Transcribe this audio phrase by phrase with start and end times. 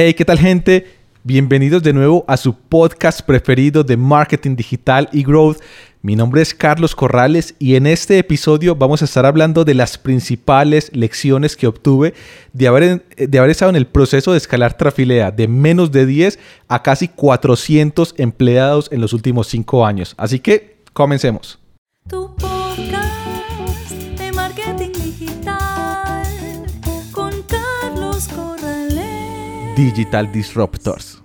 [0.00, 0.86] Hey, ¿qué tal gente?
[1.24, 5.56] Bienvenidos de nuevo a su podcast preferido de marketing digital y growth.
[6.02, 9.98] Mi nombre es Carlos Corrales y en este episodio vamos a estar hablando de las
[9.98, 12.14] principales lecciones que obtuve
[12.52, 16.38] de haber, de haber estado en el proceso de escalar Trafilea de menos de 10
[16.68, 20.14] a casi 400 empleados en los últimos 5 años.
[20.16, 21.58] Así que comencemos.
[29.78, 31.22] Digital Disruptors.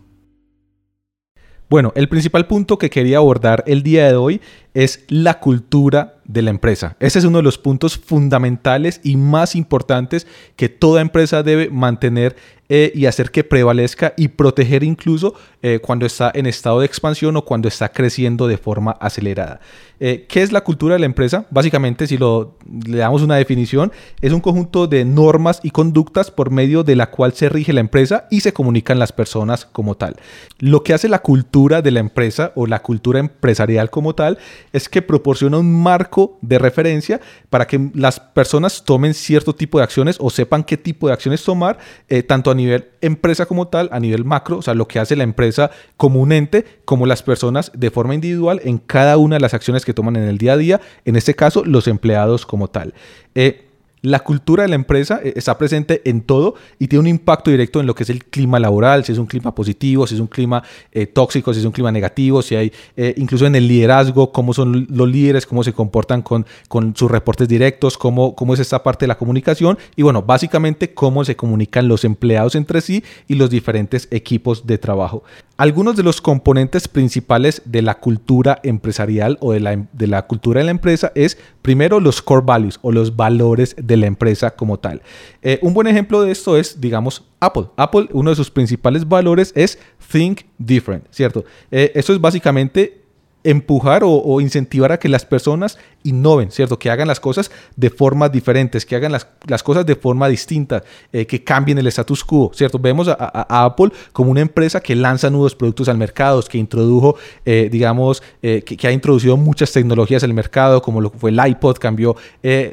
[1.72, 4.42] Bueno, el principal punto que quería abordar el día de hoy
[4.76, 6.96] es la cultura de la empresa.
[7.00, 12.36] Ese es uno de los puntos fundamentales y más importantes que toda empresa debe mantener
[12.76, 17.38] eh, y hacer que prevalezca y proteger incluso eh, cuando está en estado de expansión
[17.38, 19.60] o cuando está creciendo de forma acelerada.
[20.00, 21.46] Eh, ¿Qué es la cultura de la empresa?
[21.52, 23.92] Básicamente, si lo, le damos una definición,
[24.22, 27.80] es un conjunto de normas y conductas por medio de la cual se rige la
[27.80, 30.16] empresa y se comunican las personas como tal.
[30.58, 34.40] Lo que hace la cultura de la empresa o la cultura empresarial como tal
[34.74, 39.84] es que proporciona un marco de referencia para que las personas tomen cierto tipo de
[39.84, 41.78] acciones o sepan qué tipo de acciones tomar,
[42.10, 42.63] eh, tanto a nivel
[43.02, 46.32] empresa como tal, a nivel macro, o sea, lo que hace la empresa como un
[46.32, 50.16] ente, como las personas de forma individual en cada una de las acciones que toman
[50.16, 52.94] en el día a día, en este caso los empleados como tal.
[53.36, 53.66] Eh,
[54.04, 57.80] la cultura de la empresa eh, está presente en todo y tiene un impacto directo
[57.80, 60.28] en lo que es el clima laboral, si es un clima positivo, si es un
[60.28, 64.32] clima eh, tóxico, si es un clima negativo, si hay eh, incluso en el liderazgo,
[64.34, 68.60] cómo son los líderes, cómo se comportan con, con sus reportes directos, cómo, cómo es
[68.60, 73.06] esta parte de la comunicación y bueno, básicamente cómo se comunican los empleados entre sí
[73.30, 75.24] y los diferentes equipos de trabajo.
[75.56, 80.60] Algunos de los componentes principales de la cultura empresarial o de la, de la cultura
[80.60, 84.78] de la empresa es primero los core values o los valores de la empresa como
[84.78, 85.02] tal.
[85.42, 87.68] Eh, un buen ejemplo de esto es, digamos, Apple.
[87.78, 89.80] Apple, uno de sus principales valores es
[90.12, 91.44] Think Different, ¿cierto?
[91.72, 93.03] Eh, eso es básicamente
[93.44, 96.80] empujar o, incentivar a que las personas innoven, ¿cierto?
[96.80, 101.26] Que hagan las cosas de formas diferentes, que hagan las, cosas de forma distinta, eh,
[101.26, 102.80] que cambien el status quo, ¿cierto?
[102.80, 107.70] Vemos a, Apple como una empresa que lanza nuevos productos al mercado, que introdujo, eh,
[107.72, 111.78] digamos, eh, que, ha introducido muchas tecnologías al mercado, como lo que fue el iPod,
[111.78, 112.16] cambió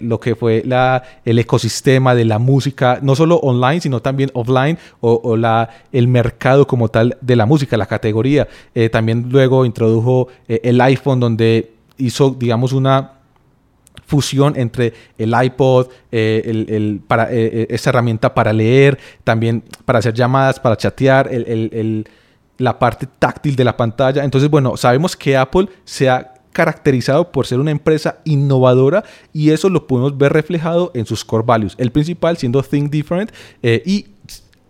[0.01, 4.79] lo que fue la, el ecosistema de la música, no solo online, sino también offline,
[5.01, 8.49] o, o la, el mercado como tal de la música, la categoría.
[8.91, 10.29] también luego introdujo
[10.65, 13.21] el iPhone, donde hizo, digamos, una
[14.11, 17.01] fusión entre el iPod, eh, eh,
[17.31, 21.31] eh, esa herramienta para leer, también para hacer llamadas, para chatear,
[22.59, 24.25] la parte táctil de la pantalla.
[24.25, 29.69] Entonces, bueno, sabemos que Apple se ha caracterizado por ser una empresa innovadora y eso
[29.69, 31.75] lo podemos ver reflejado en sus core values.
[31.79, 33.31] El principal siendo Think Different
[33.63, 34.07] y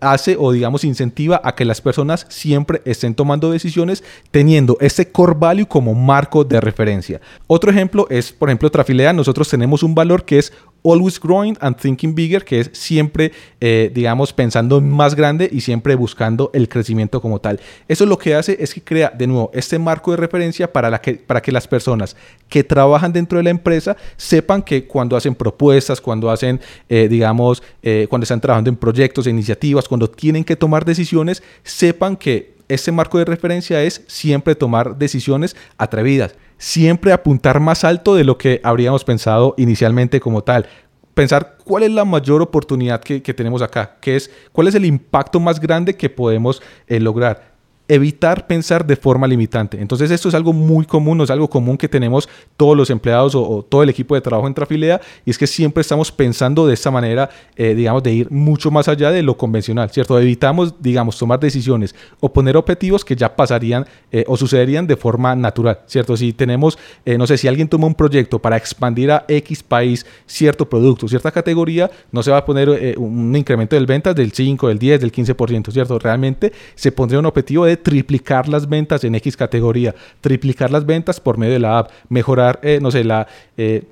[0.00, 5.34] hace o digamos incentiva a que las personas siempre estén tomando decisiones teniendo ese core
[5.36, 7.20] value como marco de referencia.
[7.46, 9.12] Otro ejemplo es, por ejemplo, Trafilea.
[9.12, 10.52] Nosotros tenemos un valor que es
[10.82, 15.94] always growing and thinking bigger, que es siempre, eh, digamos, pensando más grande y siempre
[15.94, 17.60] buscando el crecimiento como tal.
[17.88, 21.14] Eso lo que hace es que crea, de nuevo, este marco de referencia para, que,
[21.14, 22.16] para que las personas
[22.48, 27.62] que trabajan dentro de la empresa sepan que cuando hacen propuestas, cuando hacen, eh, digamos,
[27.82, 32.92] eh, cuando están trabajando en proyectos, iniciativas, cuando tienen que tomar decisiones, sepan que este
[32.92, 38.60] marco de referencia es siempre tomar decisiones atrevidas siempre apuntar más alto de lo que
[38.62, 40.66] habríamos pensado inicialmente como tal.
[41.14, 45.40] Pensar cuál es la mayor oportunidad que, tenemos acá, qué es, cuál es el impacto
[45.40, 47.49] más grande que podemos eh, lograr
[47.90, 49.80] evitar pensar de forma limitante.
[49.80, 53.34] Entonces esto es algo muy común, no es algo común que tenemos todos los empleados
[53.34, 56.74] o, todo el equipo de trabajo en Trafilea y es que siempre estamos pensando de
[56.74, 60.16] esta manera, eh, digamos, de ir mucho más allá de lo convencional, ¿cierto?
[60.20, 65.34] Evitamos, digamos, tomar decisiones o poner objetivos que ya pasarían eh, o sucederían de forma
[65.34, 66.16] natural, ¿cierto?
[66.16, 70.06] Si tenemos, eh, no sé, si alguien toma un proyecto para expandir a X país
[70.26, 74.68] cierto producto, cierta categoría, no se va a poner un incremento del ventas del 5,
[74.68, 75.98] del 10, del 15%, ¿cierto?
[75.98, 81.20] Realmente se pondría un objetivo de triplicar las ventas en X categoría, triplicar las ventas
[81.20, 83.26] por medio de la app, mejorar, eh, no sé, la...
[83.56, 83.84] Eh,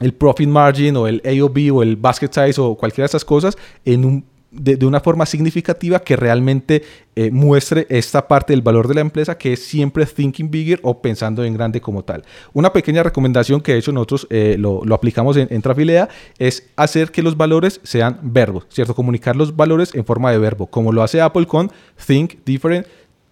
[0.00, 3.58] el profit margin o el AOB o el basket size o cualquiera de esas cosas
[3.84, 6.82] en un de, una forma significativa que realmente
[7.14, 11.02] eh, muestre esta parte del valor de la empresa que es siempre thinking bigger o
[11.02, 12.24] pensando en grande como tal.
[12.52, 16.08] Una pequeña recomendación que de hecho nosotros lo, aplicamos en, en, Trafilea
[16.38, 18.94] es hacer que los valores sean verbos, ¿cierto?
[18.94, 21.70] Comunicar los valores en forma de verbo, como lo hace Apple con
[22.06, 22.86] think different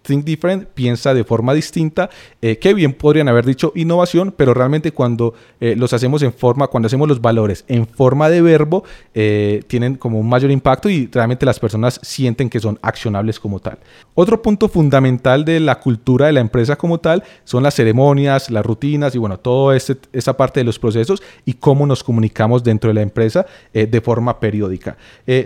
[0.07, 2.09] think different, piensa de forma distinta,
[2.41, 6.67] eh, que bien podrían haber dicho innovación, pero realmente cuando eh, los hacemos en forma,
[6.67, 8.83] cuando hacemos los valores en forma de verbo,
[9.13, 13.59] eh, tienen como un mayor impacto y realmente las personas sienten que son accionables como
[13.59, 13.79] tal.
[14.15, 18.65] Otro punto fundamental de la cultura de la empresa como tal son las ceremonias, las
[18.65, 22.89] rutinas y bueno, toda este, esa parte de los procesos y cómo nos comunicamos dentro
[22.89, 24.97] de la empresa de forma periódica.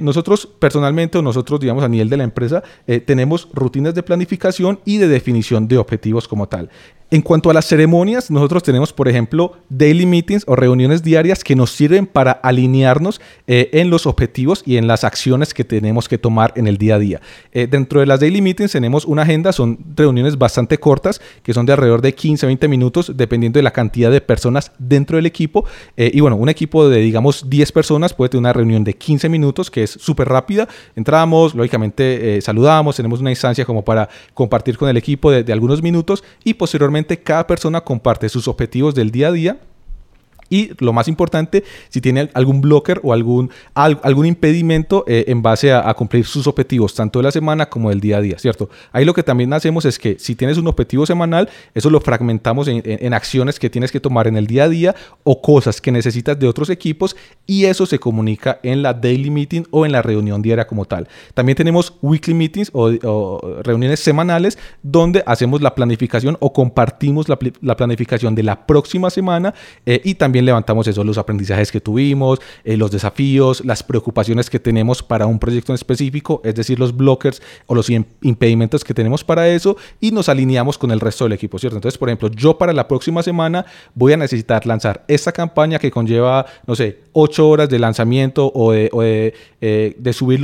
[0.01, 2.63] nosotros personalmente o nosotros digamos a nivel de la empresa
[3.05, 4.50] tenemos rutinas de planificación
[4.85, 6.69] y de definición de objetivos como tal.
[7.13, 11.57] En cuanto a las ceremonias, nosotros tenemos, por ejemplo, daily meetings o reuniones diarias que
[11.57, 16.17] nos sirven para alinearnos eh, en los objetivos y en las acciones que tenemos que
[16.17, 17.21] tomar en el día a día.
[17.51, 21.65] Eh, dentro de las daily meetings tenemos una agenda, son reuniones bastante cortas, que son
[21.65, 25.25] de alrededor de 15 a 20 minutos, dependiendo de la cantidad de personas dentro del
[25.25, 25.65] equipo.
[25.97, 29.27] Eh, y bueno, un equipo de, digamos, 10 personas puede tener una reunión de 15
[29.27, 30.65] minutos, que es súper rápida.
[30.95, 35.83] Entramos, lógicamente saludamos, tenemos una instancia como para compartir con el equipo de, de algunos
[35.83, 39.59] minutos y posteriormente cada persona comparte sus objetivos del día a día
[40.51, 45.71] y lo más importante, si tiene algún blocker o algún, algún impedimento eh, en base
[45.71, 48.69] a, cumplir sus objetivos, tanto de la semana como del día a día, ¿cierto?
[48.91, 52.67] Ahí lo que también hacemos es que si tienes un objetivo semanal, eso lo fragmentamos
[52.67, 56.37] en, acciones que tienes que tomar en el día a día o cosas que necesitas
[56.37, 57.15] de otros equipos
[57.47, 61.07] y eso se comunica en la daily meeting o en la reunión diaria como tal.
[61.33, 67.37] También tenemos weekly meetings o, reuniones semanales donde hacemos la planificación o compartimos la,
[67.77, 69.53] planificación de la próxima semana
[69.85, 74.59] eh, y también levantamos eso, los aprendizajes que tuvimos, eh, los desafíos, las preocupaciones que
[74.59, 79.23] tenemos para un proyecto en específico, es decir, los blockers o los impedimentos que tenemos
[79.23, 81.77] para eso y nos alineamos con el resto del equipo, ¿cierto?
[81.77, 85.91] Entonces, por ejemplo, yo para la próxima semana voy a necesitar lanzar esta campaña que
[85.91, 90.39] conlleva, no sé, ocho horas de lanzamiento o de, eh, subir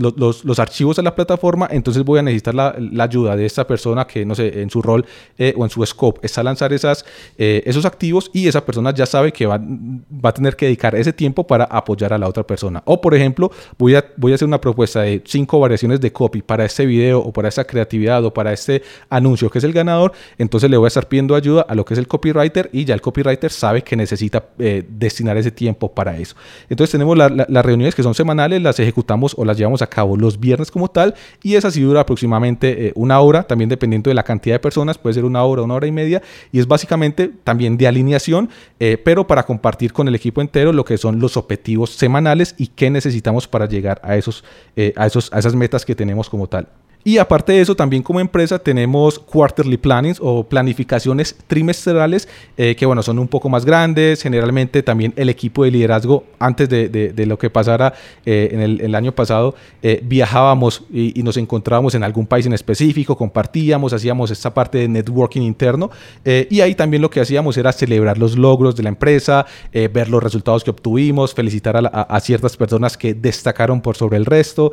[0.00, 4.06] los, los, archivos a la plataforma, entonces voy a necesitar la, ayuda de esta persona
[4.06, 5.04] que, no sé, en su rol
[5.38, 7.04] eh, o en su scope está lanzar esas,
[7.36, 10.94] esos activos y esa persona ya sabe que que va, va, a tener que dedicar
[10.94, 12.82] ese tiempo para apoyar a la otra persona.
[12.84, 16.42] O, por ejemplo, voy a, voy a hacer una propuesta de cinco variaciones de copy
[16.42, 20.12] para este video o para esta creatividad o para este anuncio que es el ganador.
[20.36, 22.92] Entonces le voy a estar pidiendo ayuda a lo que es el copywriter y ya
[22.92, 26.36] el copywriter sabe que necesita eh, destinar ese tiempo para eso.
[26.68, 30.40] Entonces tenemos las reuniones que son semanales, las ejecutamos o las llevamos a cabo los
[30.40, 34.22] viernes como tal y esa sí dura aproximadamente eh, una hora, también dependiendo de la
[34.22, 36.22] cantidad de personas, puede ser una hora, una hora y media
[36.52, 38.48] y es básicamente también de alineación,
[38.78, 42.68] eh, pero para compartir con el equipo entero lo que son los objetivos semanales y
[42.68, 44.44] qué necesitamos para llegar a, esos,
[44.76, 46.68] eh, a, esos, a esas metas que tenemos como tal.
[47.02, 52.84] Y aparte de eso, también como empresa tenemos quarterly plannings o planificaciones trimestrales eh, que,
[52.84, 54.22] bueno, son un poco más grandes.
[54.22, 57.94] Generalmente también el equipo de liderazgo, antes de, de, lo que pasara
[58.26, 63.16] eh, en el, año pasado, eh, viajábamos y, nos encontrábamos en algún país en específico,
[63.16, 65.90] compartíamos, hacíamos esta parte de networking interno.
[66.24, 70.22] y ahí también lo que hacíamos era celebrar los logros de la empresa, ver los
[70.22, 74.72] resultados que obtuvimos, felicitar a, a, ciertas personas que destacaron por sobre el resto.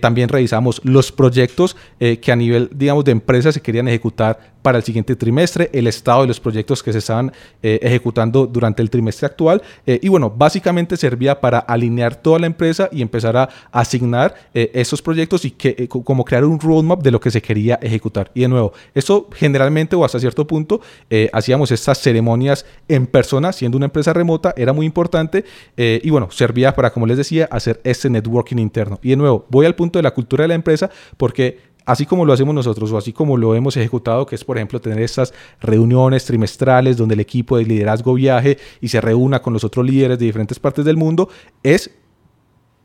[0.00, 1.65] también revisamos los proyectos
[1.98, 5.86] eh, que a nivel, digamos, de empresa se querían ejecutar para el siguiente trimestre, el
[5.86, 7.30] estado de los proyectos que se estaban
[7.62, 9.62] eh, ejecutando durante el trimestre actual.
[9.86, 15.00] Eh, y bueno, básicamente servía para alinear toda la empresa y empezar a asignar esos
[15.02, 18.32] proyectos y que, como crear un roadmap de lo que se quería ejecutar.
[18.34, 20.80] Y de nuevo, eso generalmente o hasta cierto punto
[21.32, 25.44] hacíamos estas ceremonias en persona, siendo una empresa remota, era muy importante.
[25.76, 28.98] y bueno, servía para, como les decía, hacer este networking interno.
[29.00, 32.24] Y de nuevo, voy al punto de la cultura de la empresa porque así como
[32.24, 35.32] lo hacemos nosotros o así como lo hemos ejecutado, que es por ejemplo tener estas
[35.60, 40.18] reuniones trimestrales donde el equipo de liderazgo viaje y se reúna con los otros líderes
[40.18, 41.28] de diferentes partes del mundo,
[41.62, 41.90] es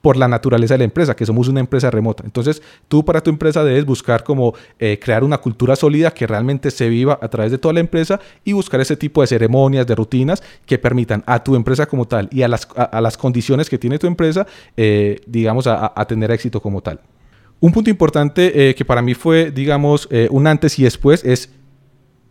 [0.02, 2.24] por la naturaleza de la empresa, que somos una empresa remota.
[2.26, 6.72] Entonces, tú para tu empresa debes buscar como eh, crear una cultura sólida que realmente
[6.72, 9.96] se viva a través de toda la empresa y buscar ese tipo de ceremonias, de
[9.96, 14.00] rutinas que permitan a tu empresa como tal y a las, las condiciones que tiene
[14.00, 17.00] tu empresa, eh, digamos, a tener éxito como tal.
[17.62, 21.52] Un punto importante eh, que para mí fue, digamos, eh, un antes y después es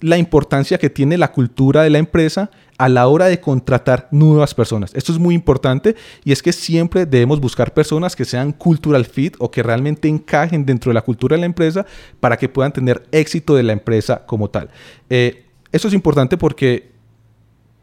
[0.00, 4.54] la importancia que tiene la cultura de la empresa a la hora de contratar nuevas
[4.54, 4.92] personas.
[4.92, 5.94] Esto es muy importante
[6.24, 10.66] y es que siempre debemos buscar personas que sean cultural fit o que realmente encajen
[10.66, 11.86] dentro de la cultura de la empresa
[12.18, 14.70] para que puedan tener éxito de la empresa como tal.
[15.10, 16.90] Eh, esto es importante porque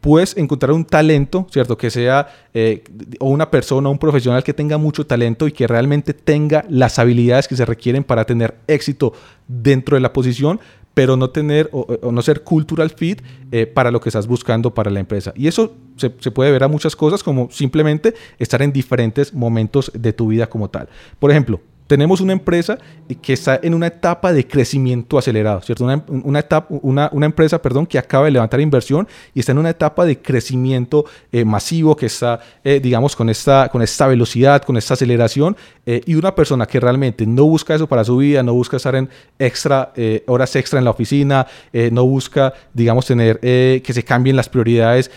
[0.00, 1.76] puedes encontrar un talento, ¿cierto?
[1.76, 2.84] Que sea eh,
[3.18, 7.48] o una persona, un profesional que tenga mucho talento y que realmente tenga las habilidades
[7.48, 9.12] que se requieren para tener éxito
[9.48, 10.60] dentro de la posición,
[10.94, 14.90] pero no tener o, no ser cultural fit eh, para lo que estás buscando para
[14.90, 15.32] la empresa.
[15.36, 19.92] Y eso se, se, puede ver a muchas cosas como simplemente estar en diferentes momentos
[19.94, 20.88] de tu vida como tal.
[21.18, 22.78] Por ejemplo, tenemos una empresa
[23.22, 25.84] que está en una etapa de crecimiento acelerado, ¿cierto?
[25.84, 30.04] Una, etapa, una, empresa, perdón, que acaba de levantar inversión y está en una etapa
[30.04, 34.94] de crecimiento eh, masivo, que está, eh, digamos, con esta, con esta velocidad, con esta
[34.94, 38.76] aceleración, eh, y una persona que realmente no busca eso para su vida, no busca
[38.76, 39.92] estar en extra,
[40.26, 45.10] horas extra en la oficina, no busca, digamos, tener que se cambien las prioridades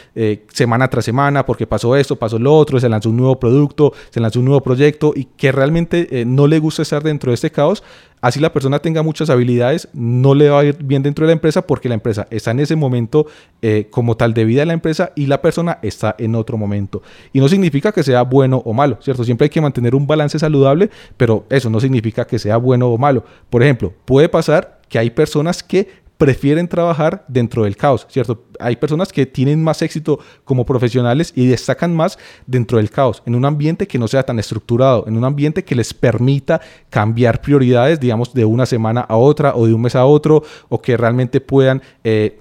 [0.54, 4.22] semana tras semana, porque pasó esto, pasó lo otro, se lanzó un nuevo producto, se
[4.22, 7.84] lanzó un nuevo proyecto, y que realmente no le gusta estar dentro de este caos,
[8.22, 11.34] así la persona tenga muchas habilidades, no le va a ir bien dentro de la
[11.34, 13.28] empresa porque la empresa está en ese momento
[13.62, 17.02] eh, como tal de vida de la empresa y la persona está en otro momento.
[17.34, 19.26] Y no significa que sea bueno o malo, ¿cierto?
[19.26, 22.98] Siempre hay que mantener un balance saludable, pero eso no significa que sea bueno o
[22.98, 23.26] malo.
[23.50, 28.46] Por ejemplo, puede pasar que hay personas que prefieren trabajar dentro del caos, ¿cierto?
[28.60, 33.34] Hay personas que tienen más éxito como profesionales y destacan más dentro del caos, en
[33.34, 36.62] un ambiente que no sea tan estructurado, en un ambiente que les permita
[36.92, 40.80] cambiar prioridades, digamos, de una semana a otra o de un mes a otro, o
[40.80, 41.82] que realmente puedan...
[42.04, 42.41] Eh,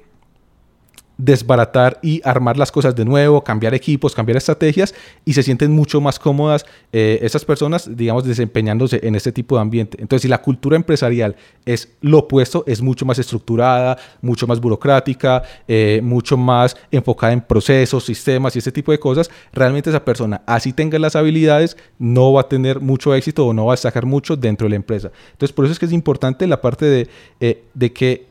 [1.21, 6.00] desbaratar y armar las cosas de nuevo, cambiar equipos, cambiar estrategias y se sienten mucho
[6.00, 9.99] más cómodas eh, esas personas, digamos, desempeñándose en este tipo de ambiente.
[10.00, 11.37] Entonces, si la cultura empresarial
[11.67, 17.43] es lo opuesto, es mucho más estructurada, mucho más burocrática, eh, mucho más enfocada en
[17.43, 22.33] procesos, sistemas y ese tipo de cosas, realmente esa persona, así tenga las habilidades, no
[22.33, 25.11] va a tener mucho éxito o no va a sacar mucho dentro de la empresa.
[25.33, 27.09] Entonces, por eso es que es importante la parte de,
[27.41, 28.30] eh, de que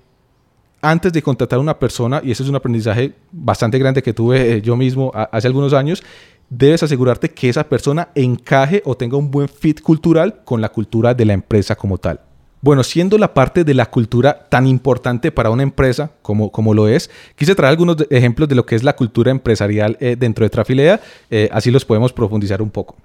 [0.82, 4.54] antes de contratar a una persona, y ese es un aprendizaje bastante grande que tuve
[4.54, 6.04] eh, yo mismo hace algunos años,
[6.50, 11.14] debes asegurarte que esa persona encaje o tenga un buen fit cultural con la cultura
[11.14, 12.22] de la empresa como tal.
[12.62, 16.90] Bueno, siendo la parte de la cultura tan importante para una empresa como, como lo
[16.90, 20.50] es, quise traer algunos ejemplos de lo que es la cultura empresarial eh, dentro de
[20.50, 22.98] Trafilea, eh, así los podemos profundizar un poco.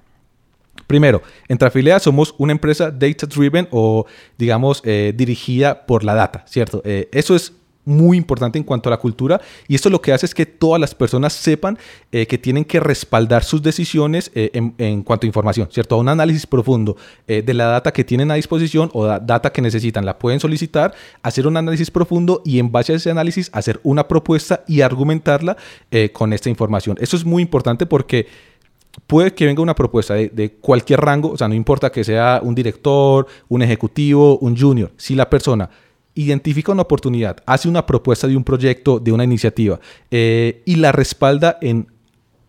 [0.89, 6.83] Primero, en Trafilea somos una empresa data driven o digamos dirigida por la data, ¿cierto?
[6.85, 7.55] eso es
[7.85, 10.81] muy importante en cuanto a la cultura y esto lo que hace es que todas
[10.81, 11.79] las personas sepan
[12.13, 15.97] eh, que tienen que respaldar sus decisiones eh, en, cuanto a información, ¿cierto?
[15.99, 19.63] un análisis profundo eh, de la data que tienen a disposición o la data que
[19.63, 23.81] necesitan, la pueden solicitar, hacer un análisis profundo y en base a ese análisis hacer
[23.83, 25.57] una propuesta y argumentarla
[26.13, 26.97] con esta información.
[27.01, 28.27] Eso es muy importante porque
[29.07, 32.55] puede que venga una propuesta de, cualquier rango, o sea, no importa que sea un
[32.55, 35.71] director, un ejecutivo, un junior, si la persona
[36.15, 39.81] identifica una oportunidad, hace una propuesta de un proyecto, de una iniciativa
[40.11, 41.89] eh, y la respalda en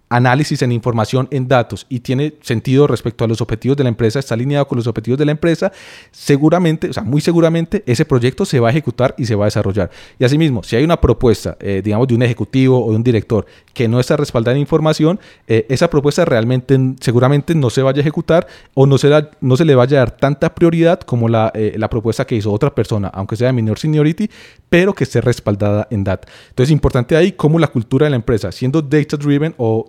[0.09, 4.19] análisis en información en datos y tiene sentido respecto a los objetivos de la empresa,
[4.19, 5.71] está alineado con los objetivos de la empresa,
[6.12, 9.47] seguramente, o sea, muy seguramente ese proyecto se va a ejecutar y se va a
[9.47, 9.89] desarrollar.
[10.19, 13.45] Y asimismo, si hay una propuesta, eh, digamos, de un ejecutivo o de un director
[13.74, 18.01] que no está respaldada en información, eh, esa propuesta realmente seguramente no se vaya a
[18.01, 21.75] ejecutar o no, será, no se le vaya a dar tanta prioridad como la, eh,
[21.77, 24.29] la propuesta que hizo otra persona, aunque sea de menor seniority,
[24.69, 26.27] pero que esté respaldada en data.
[26.50, 29.85] Entonces, importante ahí cómo la cultura de la empresa, siendo data driven o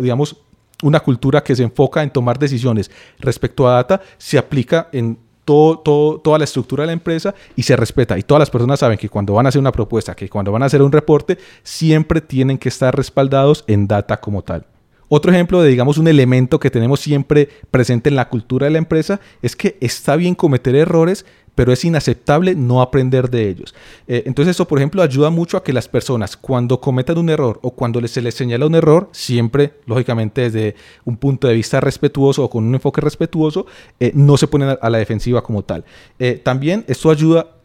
[0.00, 0.36] digamos,
[0.82, 6.20] una cultura que se enfoca en tomar decisiones respecto a data, se aplica en todo,
[6.20, 8.18] toda la estructura de la empresa y se respeta.
[8.18, 10.62] Y todas las personas saben que cuando van a hacer una propuesta, que cuando van
[10.62, 14.66] a hacer un reporte, siempre tienen que estar respaldados en data como tal.
[15.08, 18.78] Otro ejemplo de, digamos, un elemento que tenemos siempre presente en la cultura de la
[18.78, 21.24] empresa es que está bien cometer errores,
[21.58, 23.74] pero es inaceptable no aprender de ellos.
[24.06, 27.58] Eh, entonces eso, por ejemplo, ayuda mucho a que las personas cuando cometan un error
[27.62, 32.44] o cuando se les señala un error, siempre, lógicamente, desde un punto de vista respetuoso
[32.44, 33.66] o con un enfoque respetuoso,
[33.98, 35.84] eh, no se ponen a la defensiva como tal.
[36.20, 37.57] Eh, también esto ayuda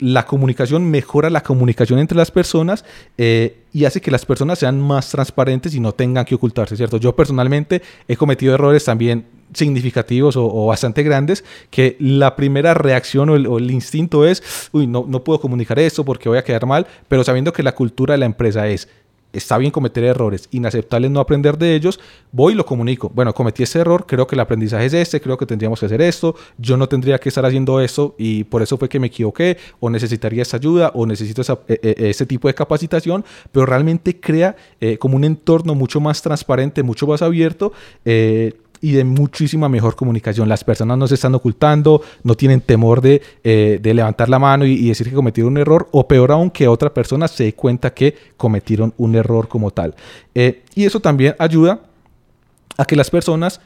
[0.00, 2.84] la comunicación, mejora la comunicación entre las personas
[3.16, 6.96] y hace que las personas sean más transparentes y no tengan que ocultarse, ¿cierto?
[6.96, 13.58] Yo personalmente he cometido errores también significativos o, bastante grandes que la primera reacción o
[13.58, 17.24] el, instinto es, uy, no, no puedo comunicar esto porque voy a quedar mal, pero
[17.24, 18.88] sabiendo que la cultura de la empresa es,
[19.32, 22.00] está bien cometer errores, inaceptable no aprender de ellos,
[22.32, 23.10] voy y lo comunico.
[23.14, 26.00] Bueno, cometí ese error, creo que el aprendizaje es este, creo que tendríamos que hacer
[26.02, 29.58] esto, yo no tendría que estar haciendo esto y por eso fue que me equivoqué
[29.78, 34.56] o necesitaría esa ayuda o necesito e, e, ese tipo de capacitación, pero realmente crea
[34.80, 37.72] eh, como un entorno mucho más transparente, mucho más abierto.
[38.04, 40.48] Eh, y de muchísima mejor comunicación.
[40.48, 44.88] Las personas no se están ocultando, no tienen temor de, eh, levantar la mano y,
[44.88, 48.16] decir que cometieron un error, o peor aún, que otra persona se dé cuenta que
[48.36, 49.94] cometieron un error como tal.
[50.34, 51.80] Eh, y eso también ayuda
[52.76, 53.60] a que las personas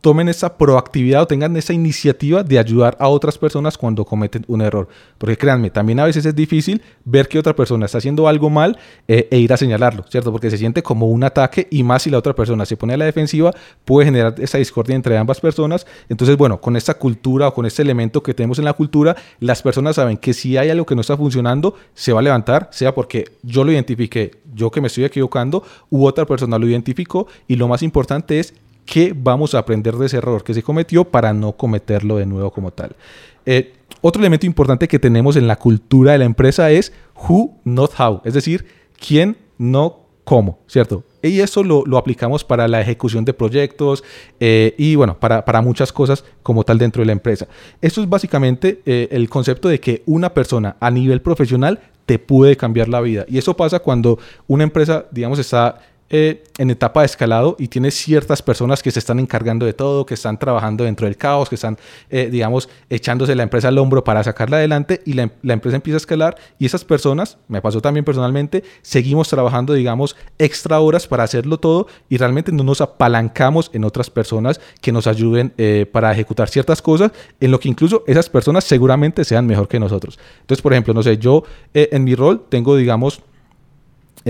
[0.00, 4.60] tomen esa proactividad o tengan esa iniciativa de ayudar a otras personas cuando cometen un
[4.60, 4.88] error.
[5.18, 8.78] Porque créanme, también a veces es difícil ver que otra persona está haciendo algo mal
[9.08, 10.30] eh, e ir a señalarlo, ¿cierto?
[10.30, 12.96] Porque se siente como un ataque y más si la otra persona se pone a
[12.96, 13.52] la defensiva,
[13.84, 15.86] puede generar esa discordia entre ambas personas.
[16.08, 19.62] Entonces, bueno, con esta cultura o con este elemento que tenemos en la cultura, las
[19.62, 22.94] personas saben que si hay algo que no está funcionando, se va a levantar, sea
[22.94, 27.56] porque yo lo identifiqué, yo que me estoy equivocando, u otra persona lo identificó y
[27.56, 28.54] lo más importante es
[28.88, 32.50] qué vamos a aprender de ese error que se cometió para no cometerlo de nuevo
[32.50, 32.96] como tal.
[33.44, 37.92] Eh, otro elemento importante que tenemos en la cultura de la empresa es who, not
[38.00, 38.66] how, es decir,
[38.98, 41.04] quién, no cómo, ¿cierto?
[41.22, 44.04] Y eso lo, aplicamos para la ejecución de proyectos
[44.40, 47.46] eh, y bueno, para, para, muchas cosas como tal dentro de la empresa.
[47.82, 52.56] Esto es básicamente eh, el concepto de que una persona a nivel profesional te puede
[52.56, 53.26] cambiar la vida.
[53.28, 55.78] Y eso pasa cuando una empresa, digamos, está
[56.10, 60.06] eh, en etapa de escalado y tiene ciertas personas que se están encargando de todo,
[60.06, 61.76] que están trabajando dentro del caos, que están,
[62.08, 65.98] eh, digamos, echándose la empresa al hombro para sacarla adelante y la, empresa empieza a
[65.98, 71.58] escalar y esas personas, me pasó también personalmente, seguimos trabajando, digamos, extra horas para hacerlo
[71.58, 76.48] todo y realmente no nos apalancamos en otras personas que nos ayuden eh, para ejecutar
[76.48, 80.18] ciertas cosas, en lo que incluso esas personas seguramente sean mejor que nosotros.
[80.40, 83.20] Entonces, por ejemplo, no sé, yo en mi rol tengo, digamos,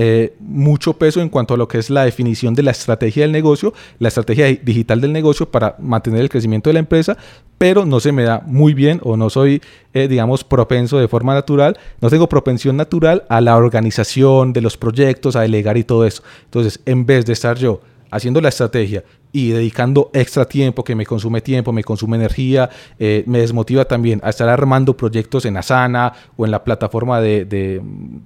[0.01, 3.33] eh, mucho peso en cuanto a lo que es la definición de la estrategia del
[3.33, 7.17] negocio, la estrategia digital del negocio para mantener el crecimiento de la empresa,
[7.57, 9.61] pero no se me da muy bien o no soy,
[9.93, 14.77] eh, digamos, propenso de forma natural, no tengo propensión natural a la organización de los
[14.77, 16.23] proyectos, a delegar y todo eso.
[16.45, 21.05] Entonces, en vez de estar yo haciendo la estrategia y dedicando extra tiempo que me
[21.05, 26.13] consume tiempo, me consume energía, eh, me desmotiva también a estar armando proyectos en Asana
[26.35, 27.81] o en la plataforma de,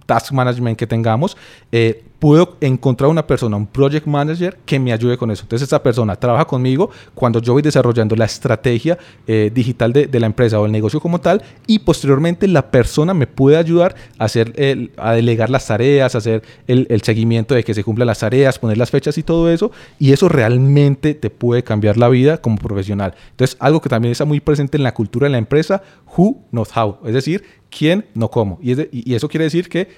[0.05, 1.35] task management que tengamos,
[1.71, 5.43] eh, puedo encontrar una persona, un project manager que me ayude con eso.
[5.43, 10.25] Entonces esa persona trabaja conmigo cuando yo voy desarrollando la estrategia eh, digital de, la
[10.25, 14.53] empresa o el negocio como tal y posteriormente la persona me puede ayudar a, hacer
[14.95, 18.57] a delegar las tareas, a hacer el, el seguimiento de que se cumplan las tareas,
[18.57, 22.57] poner las fechas y todo eso y eso realmente te puede cambiar la vida como
[22.57, 23.15] profesional.
[23.31, 25.83] Entonces, algo que también está muy presente en la cultura de la empresa,
[26.15, 28.59] who, not how, es decir, quién, no cómo.
[28.61, 29.89] Y, eso quiere decir que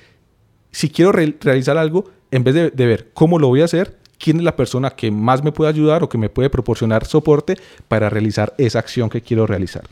[0.71, 4.37] si quiero realizar algo, en vez de, de ver cómo lo voy a hacer, quién
[4.37, 7.55] es la persona que más me puede ayudar o que me puede proporcionar soporte
[7.87, 9.83] para realizar esa acción que quiero realizar.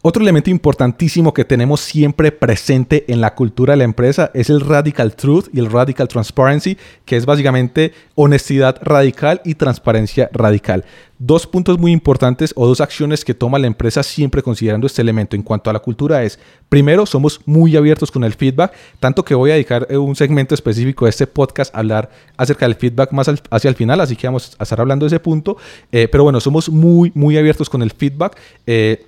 [0.00, 4.60] Otro elemento importantísimo que tenemos siempre presente en la cultura de la empresa es el
[4.60, 10.84] radical truth y el radical transparency, que es básicamente honestidad radical y transparencia radical.
[11.18, 15.34] Dos puntos muy importantes o dos acciones que toma la empresa siempre considerando este elemento
[15.34, 19.34] en cuanto a la cultura es, primero, somos muy abiertos con el feedback, tanto que
[19.34, 23.28] voy a dedicar un segmento específico de este podcast a hablar acerca del feedback más
[23.50, 25.56] hacia el final, así que vamos a estar hablando de ese punto,
[25.90, 28.38] eh, pero bueno, somos muy, muy abiertos con el feedback.
[28.64, 29.04] Eh,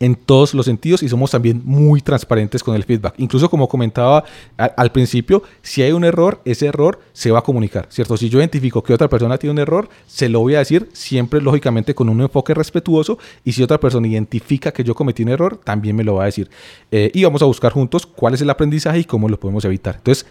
[0.00, 3.14] en todos los sentidos y somos también muy transparentes con el feedback.
[3.18, 4.24] Incluso como comentaba
[4.56, 8.16] al, principio, si hay un error, ese error se va a comunicar, ¿cierto?
[8.16, 11.42] Si yo identifico que otra persona tiene un error, se lo voy a decir siempre
[11.42, 15.60] lógicamente con un enfoque respetuoso y si otra persona identifica que yo cometí un error,
[15.62, 16.48] también me lo va a decir.
[16.90, 19.96] Eh, y vamos a buscar juntos cuál es el aprendizaje y cómo lo podemos evitar.
[19.96, 20.26] Entonces,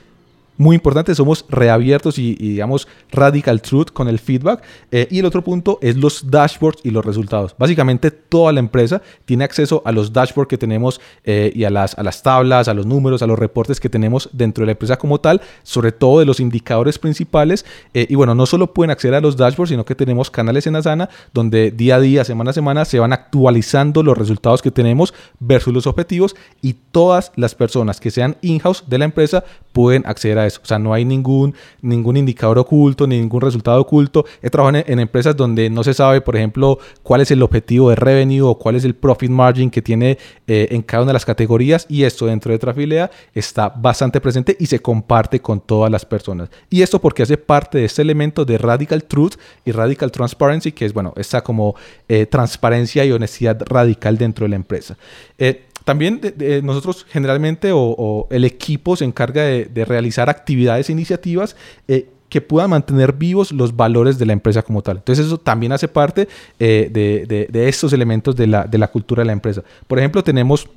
[0.59, 4.61] muy importante, somos reabiertos y, digamos radical truth con el feedback.
[4.91, 7.55] Eh, y el otro punto es los dashboards y los resultados.
[7.57, 11.97] Básicamente toda la empresa tiene acceso a los dashboards que tenemos eh, y a las,
[11.97, 14.97] a las tablas, a los números, a los reportes que tenemos dentro de la empresa
[14.97, 17.65] como tal, sobre todo de los indicadores principales.
[17.93, 20.75] Eh, y bueno, no solo pueden acceder a los dashboards, sino que tenemos canales en
[20.75, 25.13] Asana donde día a día, semana a semana, se van actualizando los resultados que tenemos
[25.39, 30.37] versus los objetivos y todas las personas que sean in-house de la empresa pueden acceder
[30.39, 34.25] a O sea, no hay ningún, ningún indicador oculto, ningún resultado oculto.
[34.41, 37.95] He trabajado en, empresas donde no se sabe, por ejemplo, cuál es el objetivo de
[37.95, 41.25] revenue o cuál es el profit margin que tiene eh, en cada una de las
[41.25, 46.05] categorías y esto dentro de Trafilea está bastante presente y se comparte con todas las
[46.05, 46.49] personas.
[46.69, 49.35] Y esto porque hace parte de este elemento de radical truth
[49.65, 51.75] y radical transparency, que es, bueno, esta como
[52.07, 54.97] eh, transparencia y honestidad radical dentro de la empresa.
[55.37, 56.21] Eh, también
[56.61, 61.55] nosotros generalmente o, el equipo se encarga de, realizar actividades e iniciativas
[61.87, 64.97] eh, que puedan mantener vivos los valores de la empresa como tal.
[64.97, 66.27] Entonces eso también hace parte
[66.59, 69.63] eh, de, estos elementos de la, cultura de la empresa.
[69.87, 70.69] Por ejemplo, tenemos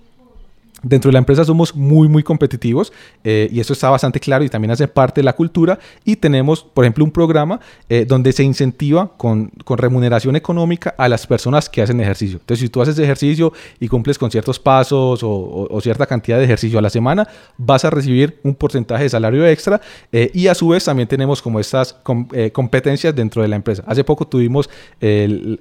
[0.83, 2.93] Dentro de la empresa somos muy, muy competitivos
[3.23, 5.79] eh, y eso está bastante claro y también hace parte de la cultura.
[6.05, 11.09] Y tenemos, por ejemplo, un programa eh, donde se incentiva con, con, remuneración económica a
[11.09, 12.39] las personas que hacen ejercicio.
[12.39, 16.79] Entonces, si tú haces ejercicio y cumples con ciertos pasos o, cierta cantidad de ejercicio
[16.79, 19.81] a la semana, vas a recibir un porcentaje de salario extra
[20.13, 23.83] eh, y a su vez también tenemos como estas com competencias dentro de la empresa.
[23.87, 24.71] Hace poco tuvimos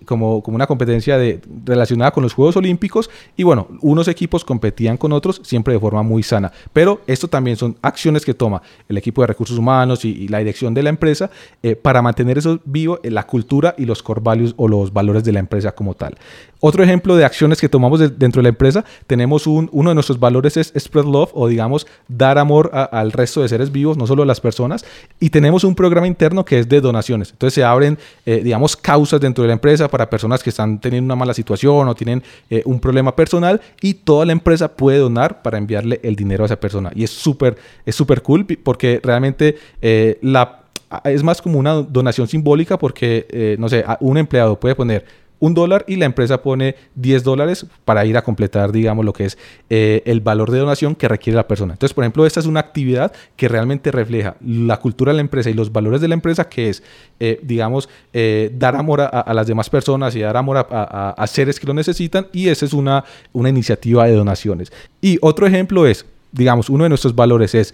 [0.05, 4.97] como, como una competencia de, relacionada con los Juegos Olímpicos y bueno, unos equipos competían
[4.97, 6.51] con otros, siempre de forma muy sana.
[6.73, 10.73] Pero esto también son acciones que toma el equipo de recursos humanos y, la dirección
[10.73, 11.29] de la empresa
[11.61, 15.23] eh, para mantener eso vivo, en la cultura y los core values o los valores
[15.23, 16.15] de la empresa como tal.
[16.63, 20.19] Otro ejemplo de acciones que tomamos dentro de la empresa, tenemos un, uno de nuestros
[20.19, 24.21] valores es spread love o digamos dar amor al resto de seres vivos, no solo
[24.21, 24.85] a las personas.
[25.19, 27.31] Y tenemos un programa interno que es de donaciones.
[27.31, 27.97] Entonces se abren,
[28.27, 31.87] eh, digamos, causas dentro de la empresa para personas que están teniendo una mala situación
[31.87, 32.21] o tienen
[32.51, 36.45] eh, un problema personal y toda la empresa puede donar para enviarle el dinero a
[36.45, 36.91] esa persona.
[36.95, 40.57] Y es súper, es súper cool porque realmente eh, la
[41.05, 45.05] es más como una donación simbólica porque, no sé, un empleado puede poner
[45.41, 49.25] un dólar y la empresa pone 10 dólares para ir a completar, digamos, lo que
[49.25, 49.37] es
[49.69, 51.73] eh, el valor de donación que requiere la persona.
[51.73, 55.49] Entonces, por ejemplo, esta es una actividad que realmente refleja la cultura de la empresa
[55.49, 56.83] y los valores de la empresa, que es,
[57.19, 61.65] eh, digamos, eh, dar amor a, las demás personas y dar amor a, seres que
[61.65, 62.27] lo necesitan.
[62.31, 64.71] Y esa es una, una iniciativa de donaciones.
[65.01, 67.73] Y otro ejemplo es, digamos, uno de nuestros valores es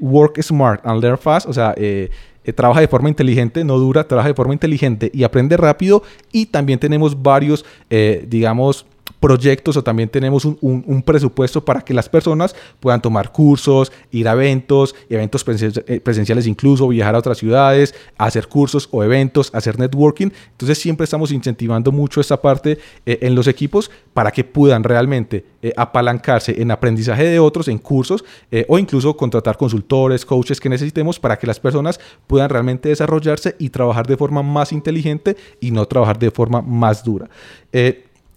[0.00, 2.10] work smart and learn fast, o sea, eh,
[2.52, 6.02] trabaja de forma inteligente, no dura, trabaja de forma inteligente y aprende rápido.
[6.32, 8.86] Y también tenemos varios, eh, digamos,
[9.22, 14.32] proyectos o también tenemos un, presupuesto para que las personas puedan tomar cursos, ir a
[14.32, 15.44] eventos, eventos
[15.86, 20.30] eh, presenciales incluso, viajar a otras ciudades, hacer cursos o eventos, hacer networking.
[20.50, 25.44] Entonces siempre estamos incentivando mucho esta parte eh, en los equipos para que puedan realmente
[25.62, 28.24] eh, apalancarse en aprendizaje de otros, en cursos
[28.68, 33.70] o incluso contratar consultores, coaches que necesitemos para que las personas puedan realmente desarrollarse y
[33.70, 37.30] trabajar de forma más inteligente y no trabajar de forma más dura.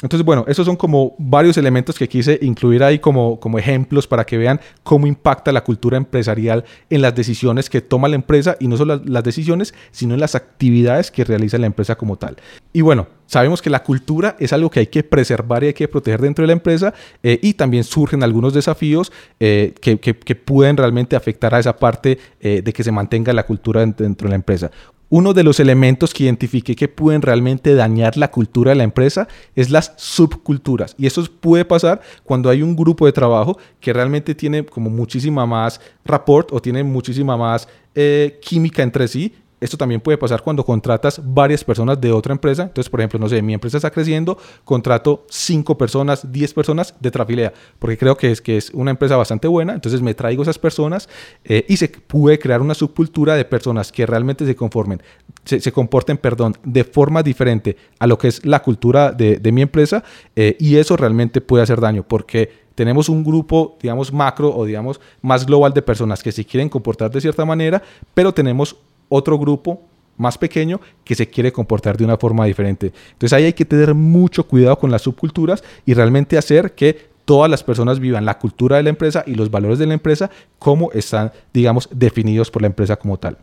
[0.01, 4.25] Entonces, bueno, esos son como varios elementos que quise incluir ahí como, como ejemplos para
[4.25, 8.67] que vean cómo impacta la cultura empresarial en las decisiones que toma la empresa y
[8.67, 12.35] no solo las, decisiones, sino en las actividades que realiza la empresa como tal.
[12.73, 15.87] Y bueno, sabemos que la cultura es algo que hay que preservar y hay que
[15.87, 20.75] proteger dentro de la empresa eh, y también surgen algunos desafíos eh, que, que, pueden
[20.75, 24.35] realmente afectar a esa parte eh, de que se mantenga la cultura dentro de la
[24.35, 24.69] empresa.
[25.09, 29.27] Uno de los elementos que identifiqué que pueden realmente dañar la cultura de la empresa
[29.55, 30.95] es las subculturas.
[30.97, 35.45] Y eso puede pasar cuando hay un grupo de trabajo que realmente tiene como muchísima
[35.45, 39.33] más rapport o tiene muchísima más eh, química entre sí
[39.65, 42.63] esto también puede pasar cuando contratas varias personas de otra empresa.
[42.63, 47.11] Entonces, por ejemplo, no sé, mi empresa está creciendo, contrato 5 personas, 10 personas de
[47.11, 49.73] Trafilea, porque creo que es, que es una empresa bastante buena.
[49.73, 51.09] Entonces me traigo esas personas
[51.43, 55.01] eh, y se puede crear una subcultura de personas que realmente se conformen,
[55.43, 60.03] se, comporten, perdón, de forma diferente a lo que es la cultura de, mi empresa.
[60.35, 64.99] Eh, y eso realmente puede hacer daño, porque tenemos un grupo, digamos, macro o digamos
[65.21, 67.81] más global de personas que se quieren comportar de cierta manera,
[68.13, 68.75] pero tenemos
[69.09, 69.81] otro grupo
[70.17, 72.93] más pequeño que se quiere comportar de una forma diferente.
[73.11, 77.49] Entonces ahí hay que tener mucho cuidado con las subculturas y realmente hacer que todas
[77.49, 80.91] las personas vivan la cultura de la empresa y los valores de la empresa como
[80.91, 83.37] están, digamos, definidos por la empresa como tal.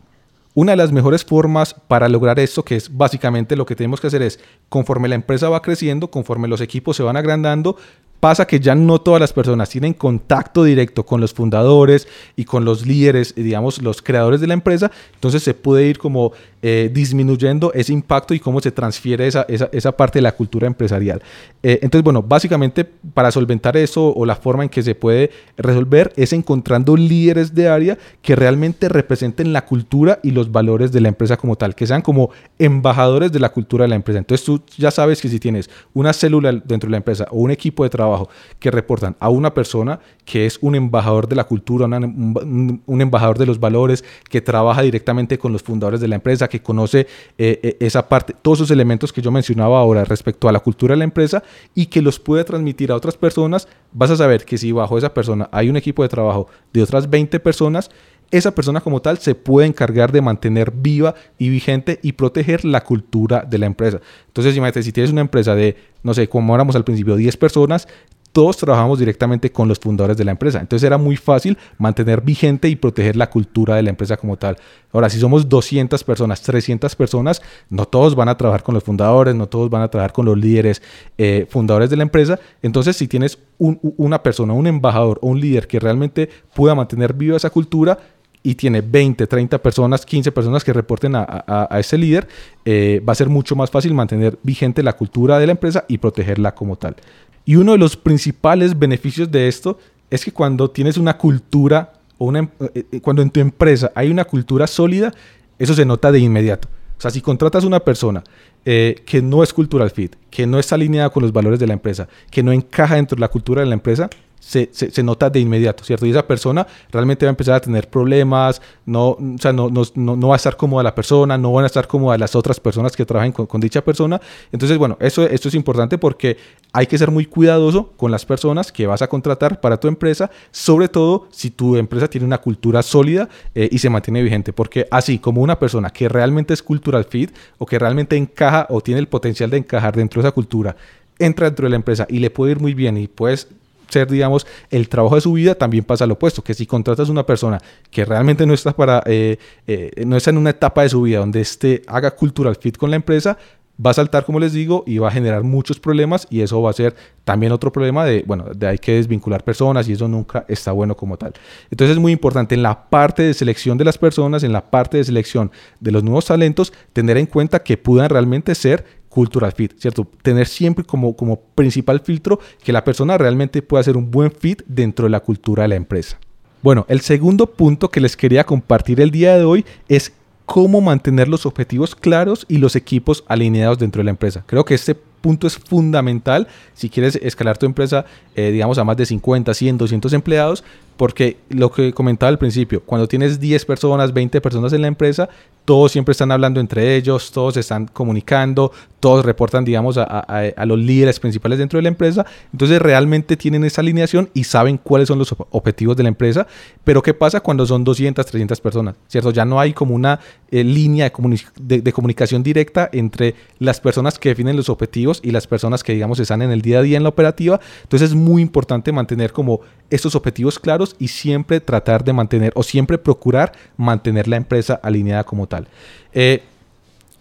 [0.55, 4.07] Una de las mejores formas para lograr esto, que es básicamente lo que tenemos que
[4.07, 7.75] hacer es, conforme la empresa va creciendo, conforme los equipos se van agrandando,
[8.23, 12.07] pasa que ya no todas las personas tienen contacto directo con los fundadores
[12.37, 16.31] y con los líderes, digamos, los creadores de la empresa, entonces se puede ir como
[16.61, 21.21] eh, disminuyendo ese impacto y cómo se transfiere esa, esa, parte de la cultura empresarial.
[21.61, 26.13] Eh, entonces, bueno, básicamente para solventar eso o la forma en que se puede resolver
[26.15, 31.09] es encontrando líderes de área que realmente representen la cultura y los valores de la
[31.09, 34.19] empresa como tal, que sean como embajadores de la cultura de la empresa.
[34.19, 37.51] Entonces tú ya sabes que si tienes una célula dentro de la empresa o un
[37.51, 38.12] equipo de trabajo,
[38.59, 43.45] que reportan a una persona que es un embajador de la cultura, un, embajador de
[43.45, 47.77] los valores, que trabaja directamente con los fundadores de la empresa, que conoce eh, eh,
[47.79, 51.03] esa parte, todos esos elementos que yo mencionaba ahora respecto a la cultura de la
[51.03, 51.43] empresa
[51.75, 55.13] y que los puede transmitir a otras personas, vas a saber que si bajo esa
[55.13, 57.91] persona hay un equipo de trabajo de otras 20 personas,
[58.33, 62.83] esa persona como tal se puede encargar de mantener viva y vigente y proteger la
[62.83, 64.01] cultura de la empresa.
[64.27, 67.87] Entonces, imagínate, si tienes una empresa de, no sé, como éramos al principio, 10 personas,
[68.33, 70.59] todos trabajamos directamente con los fundadores de la empresa.
[70.59, 74.57] Entonces era muy fácil mantener vigente y proteger la cultura de la empresa como tal.
[74.91, 79.35] Ahora, si somos 200 personas, 300 personas, no todos van a trabajar con los fundadores,
[79.35, 80.81] no todos van a trabajar con los líderes
[81.19, 82.39] eh, fundadores de la empresa.
[82.63, 87.37] Entonces, si tienes una persona, un embajador o un líder que realmente pueda mantener viva
[87.37, 87.99] esa cultura,
[88.43, 92.27] y tiene 20, 30 personas, 15 personas que reporten a, ese líder,
[92.65, 95.97] eh, va a ser mucho más fácil mantener vigente la cultura de la empresa y
[95.97, 96.97] protegerla como tal.
[97.45, 99.79] Y uno de los principales beneficios de esto
[100.09, 103.91] es que cuando tienes una cultura o una, em, eh, eh, cuando en tu empresa
[103.95, 105.13] hay una cultura sólida,
[105.57, 106.67] eso se nota de inmediato.
[106.97, 108.23] O sea, si contratas una persona
[108.65, 112.07] que no es cultural fit, que no está alineada con los valores de la empresa,
[112.31, 114.09] que no encaja dentro de la cultura de la empresa,
[114.43, 116.05] se, se, nota de inmediato, ¿cierto?
[116.05, 119.83] Y esa persona realmente va a empezar a tener problemas, no, o sea, no, no,
[119.95, 122.95] no, va a estar cómoda la persona, no van a estar cómodas las otras personas
[122.95, 124.19] que trabajan con, dicha persona.
[124.51, 126.37] Entonces, bueno, eso, esto es importante porque
[126.73, 130.29] hay que ser muy cuidadoso con las personas que vas a contratar para tu empresa,
[130.51, 134.87] sobre todo si tu empresa tiene una cultura sólida eh, y se mantiene vigente, porque
[134.91, 138.99] así como una persona que realmente es cultural fit o que realmente encaja o tiene
[138.99, 140.75] el potencial de encajar dentro de esa cultura,
[141.17, 143.47] entra dentro de la empresa y le puede ir muy bien y puedes
[143.93, 147.25] ser, digamos, el trabajo de su vida, también pasa lo opuesto, que si contratas una
[147.25, 151.01] persona que realmente no está, para, eh, eh, no está en una etapa de su
[151.01, 153.37] vida donde este haga cultural fit con la empresa,
[153.83, 156.69] va a saltar, como les digo, y va a generar muchos problemas y eso va
[156.69, 160.45] a ser también otro problema de, bueno, de hay que desvincular personas y eso nunca
[160.47, 161.33] está bueno como tal.
[161.71, 164.97] Entonces es muy importante en la parte de selección de las personas, en la parte
[164.97, 169.73] de selección de los nuevos talentos, tener en cuenta que puedan realmente ser cultural fit,
[169.77, 170.07] ¿cierto?
[170.21, 174.63] Tener siempre como, como principal filtro que la persona realmente pueda ser un buen fit
[174.65, 176.19] dentro de la cultura de la empresa.
[176.63, 180.13] Bueno, el segundo punto que les quería compartir el día de hoy es
[180.45, 184.43] cómo mantener los objetivos claros y los equipos alineados dentro de la empresa.
[184.47, 188.97] Creo que este punto es fundamental si quieres escalar tu empresa, eh, digamos, a más
[188.97, 190.63] de 50, 100, 200 empleados,
[190.97, 195.29] porque lo que comentaba al principio, cuando tienes 10 personas, 20 personas en la empresa,
[195.65, 201.19] todos siempre están hablando entre ellos, todos están comunicando, todos reportan, digamos, a, los líderes
[201.19, 202.25] principales dentro de la empresa.
[202.51, 206.47] Entonces realmente tienen esa alineación y saben cuáles son los objetivos de la empresa.
[206.83, 208.95] Pero ¿qué pasa cuando son 200, 300 personas?
[209.07, 209.31] ¿Cierto?
[209.31, 210.19] Ya no hay como una
[210.51, 211.11] eh, línea
[211.59, 215.93] de, de comunicación directa entre las personas que definen los objetivos y las personas que,
[215.93, 217.59] digamos, están en el día a día en la operativa.
[217.83, 222.63] Entonces es muy importante mantener como estos objetivos claros y siempre tratar de mantener o
[222.63, 225.67] siempre procurar mantener la empresa alineada como tal.
[226.13, 226.43] Eh,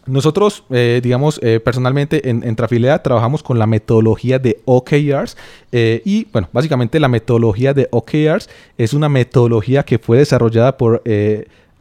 [0.05, 5.37] nosotros, eh, digamos, eh, personalmente en, en, Trafilea trabajamos con la metodología de OKRs
[5.72, 11.03] y, bueno, básicamente la metodología de OKRs es una metodología que fue desarrollada por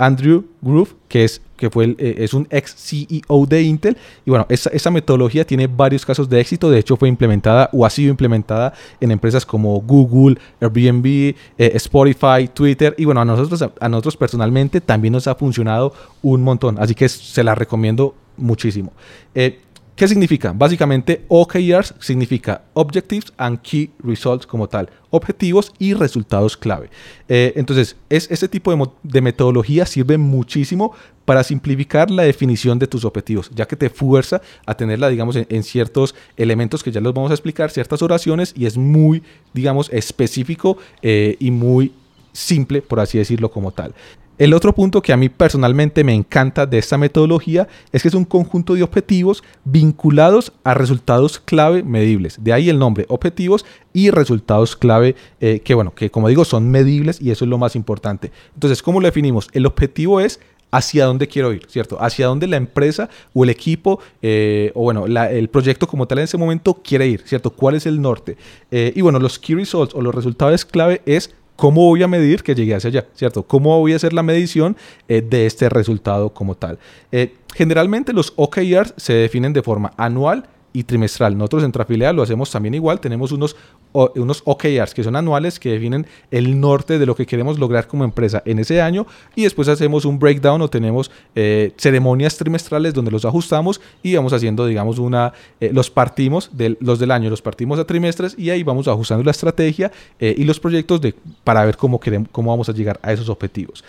[0.02, 3.96] Andrew Groove, que es, que fue eh, es un ex CEO de Intel.
[4.26, 6.72] Y bueno, esa, metodología tiene varios casos de éxito.
[6.72, 11.36] De hecho, fue implementada o ha sido implementada en empresas como Google, Airbnb, eh,
[11.76, 12.96] Spotify, Twitter.
[12.98, 16.78] Y bueno, a nosotros, a nosotros personalmente también nos ha funcionado un montón.
[16.80, 18.92] Así que se la recomiendo muchísimo.
[19.36, 19.60] Eh,
[19.96, 20.54] ¿Qué significa?
[20.54, 26.90] Básicamente OKRs significa Objectives and Key Results como tal, objetivos y resultados clave.
[27.28, 30.94] Eh, entonces, es, este tipo de, metodología sirve muchísimo
[31.26, 35.64] para simplificar la definición de tus objetivos, ya que te fuerza a tenerla, digamos, en,
[35.64, 39.22] ciertos elementos que ya los vamos a explicar, ciertas oraciones, y es muy,
[39.54, 41.94] digamos, específico eh, y muy
[42.34, 43.94] simple, por así decirlo como tal.
[44.42, 48.16] El otro punto que a mí personalmente me encanta de esta metodología es que es
[48.16, 52.44] un conjunto de objetivos vinculados a resultados clave medibles.
[52.44, 56.72] De ahí el nombre, objetivos y resultados clave, eh, que bueno, que como digo son
[56.72, 58.32] medibles y eso es lo más importante.
[58.56, 59.48] Entonces, ¿cómo lo definimos?
[59.54, 60.40] El objetivo es
[60.72, 62.02] hacia dónde quiero ir, ¿cierto?
[62.02, 66.24] Hacia dónde la empresa o el equipo eh, o bueno, el proyecto como tal en
[66.24, 67.52] ese momento quiere ir, ¿cierto?
[67.52, 68.38] ¿Cuál es el norte?
[68.72, 72.41] Eh, y bueno, los key results o los resultados clave es ¿Cómo voy a medir
[72.41, 73.06] que llegué hacia allá?
[73.13, 73.43] ¿Cierto?
[73.43, 74.76] ¿Cómo voy a hacer la medición
[75.08, 76.80] eh, de este resultado como tal?
[77.12, 81.38] Eh, generalmente los OKRs se definen de forma anual y trimestral.
[81.38, 83.00] Nosotros en Trafilea lo hacemos también igual.
[83.00, 83.56] Tenemos unos,
[83.94, 88.04] unos OKRs que son anuales que definen el norte de lo que queremos lograr como
[88.04, 89.06] empresa en ese año
[89.36, 94.34] y después hacemos un breakdown o tenemos eh, ceremonias trimestrales donde los ajustamos y vamos
[94.34, 98.50] haciendo, digamos, una, eh, los partimos, de, los del año los partimos a trimestres y
[98.50, 102.52] ahí vamos ajustando la estrategia eh, y los proyectos de, para ver cómo, queremos, cómo
[102.52, 103.84] vamos a llegar a esos objetivos.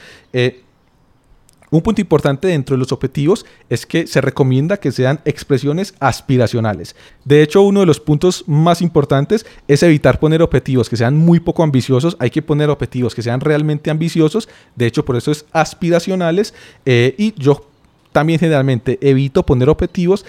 [1.73, 6.95] Un punto importante dentro de los objetivos es que se recomienda que sean expresiones aspiracionales.
[7.25, 11.41] De hecho, uno de los puntos más importantes es evitar poner objetivos que sean muy
[11.41, 12.15] poco ambiciosos.
[12.19, 14.51] Hay que poner objetivos que sean realmente ambiciosos.
[14.77, 16.53] De hecho, por eso es aspiracionales.
[16.85, 17.67] Eh, y yo
[18.13, 20.27] también generalmente evito poner objetivos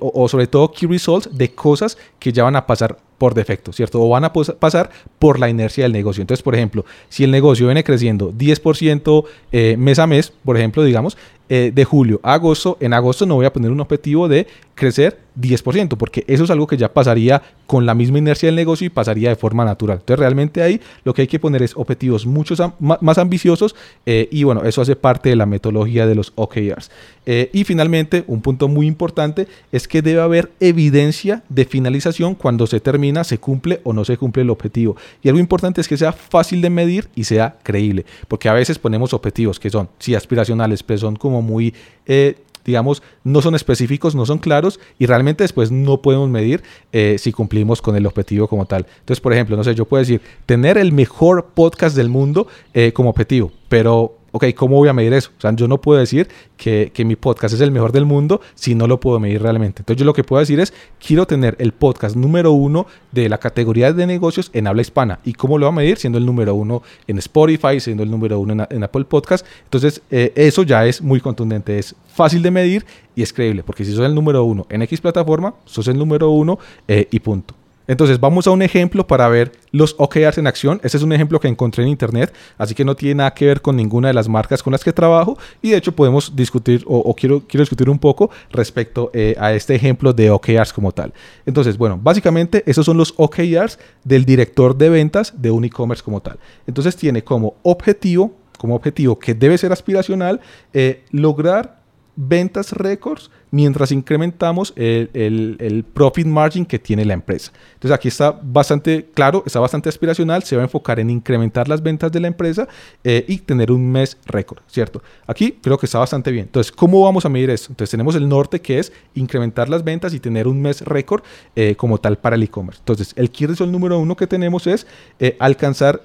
[0.00, 4.00] o, sobre todo key results de cosas que ya van a pasar por defecto, ¿cierto?
[4.00, 6.20] O van a pasar por la inercia del negocio.
[6.20, 10.84] Entonces, por ejemplo, si el negocio viene creciendo 10% eh, mes a mes, por ejemplo,
[10.84, 11.16] digamos,
[11.50, 15.18] eh, de julio a agosto, en agosto no voy a poner un objetivo de crecer
[15.40, 18.90] 10%, porque eso es algo que ya pasaría con la misma inercia del negocio y
[18.90, 19.98] pasaría de forma natural.
[19.98, 23.74] Entonces, realmente ahí lo que hay que poner es objetivos mucho más ambiciosos
[24.04, 26.90] eh, y bueno, eso hace parte de la metodología de los OKRs.
[27.30, 32.66] Eh, y finalmente, un punto muy importante es que debe haber evidencia de finalización cuando
[32.66, 34.96] se termina, se cumple o no se cumple el objetivo.
[35.22, 38.78] Y algo importante es que sea fácil de medir y sea creíble, porque a veces
[38.78, 41.74] ponemos objetivos que son, sí, aspiracionales, pero son como muy...
[42.06, 46.62] Eh, digamos, no son específicos, no son claros y realmente después no podemos medir
[46.92, 48.86] eh, si cumplimos con el objetivo como tal.
[49.00, 52.92] Entonces, por ejemplo, no sé, yo puedo decir, tener el mejor podcast del mundo eh,
[52.92, 55.30] como objetivo, pero ok, ¿cómo voy a medir eso?
[55.36, 58.74] O sea, yo no puedo decir que, mi podcast es el mejor del mundo si
[58.74, 59.82] no lo puedo medir realmente.
[59.82, 63.38] Entonces yo lo que puedo decir es, quiero tener el podcast número uno de la
[63.38, 65.20] categoría de negocios en habla hispana.
[65.24, 65.96] ¿Y cómo lo voy a medir?
[65.96, 69.46] Siendo el número uno en Spotify, siendo el número uno en, Apple Podcast.
[69.64, 73.84] Entonces eh, eso ya es muy contundente, es fácil de medir y es creíble, porque
[73.84, 77.54] si sos el número uno en X plataforma, sos el número uno eh, y punto.
[77.88, 80.78] Entonces vamos a un ejemplo para ver los OKRs en acción.
[80.84, 83.62] Este es un ejemplo que encontré en internet, así que no tiene nada que ver
[83.62, 87.14] con ninguna de las marcas con las que trabajo y de hecho podemos discutir o,
[87.16, 91.14] quiero, quiero discutir un poco respecto eh, a este ejemplo de OKRs como tal.
[91.46, 96.20] Entonces, bueno, básicamente esos son los OKRs del director de ventas de un e-commerce como
[96.20, 96.38] tal.
[96.66, 100.40] Entonces tiene como objetivo, como objetivo que debe ser aspiracional,
[100.74, 101.78] eh, lograr
[102.16, 107.52] ventas récords mientras incrementamos el, profit margin que tiene la empresa.
[107.74, 111.82] Entonces aquí está bastante claro, está bastante aspiracional, se va a enfocar en incrementar las
[111.82, 112.68] ventas de la empresa
[113.04, 115.02] eh, y tener un mes récord, ¿cierto?
[115.26, 116.46] Aquí creo que está bastante bien.
[116.46, 117.72] Entonces, ¿cómo vamos a medir esto?
[117.72, 121.22] Entonces tenemos el norte que es incrementar las ventas y tener un mes récord
[121.56, 122.80] eh, como tal para el e-commerce.
[122.80, 124.86] Entonces, el key result número uno que tenemos es
[125.18, 126.02] eh, alcanzar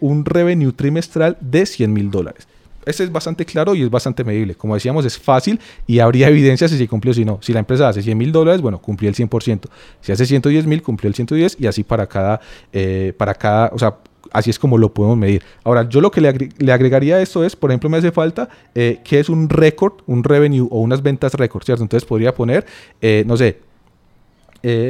[0.00, 2.46] un revenue trimestral de 100 mil dólares.
[2.86, 4.54] Ese es bastante claro y es bastante medible.
[4.54, 7.38] Como decíamos, es fácil y habría evidencia si se cumplió o si no.
[7.40, 9.68] Si la empresa hace 100 mil dólares, bueno, cumplió el 100%.
[10.00, 12.40] Si hace 110 mil, cumplió el 110 y así para cada,
[12.72, 13.96] eh, para cada, o sea,
[14.32, 15.42] así es como lo podemos medir.
[15.62, 19.00] Ahora, yo lo que le, agregaría a esto es, por ejemplo, me hace falta eh,
[19.04, 21.82] que es un récord, un revenue o unas ventas récord, ¿cierto?
[21.82, 22.66] Entonces podría poner,
[23.00, 23.60] eh, no sé,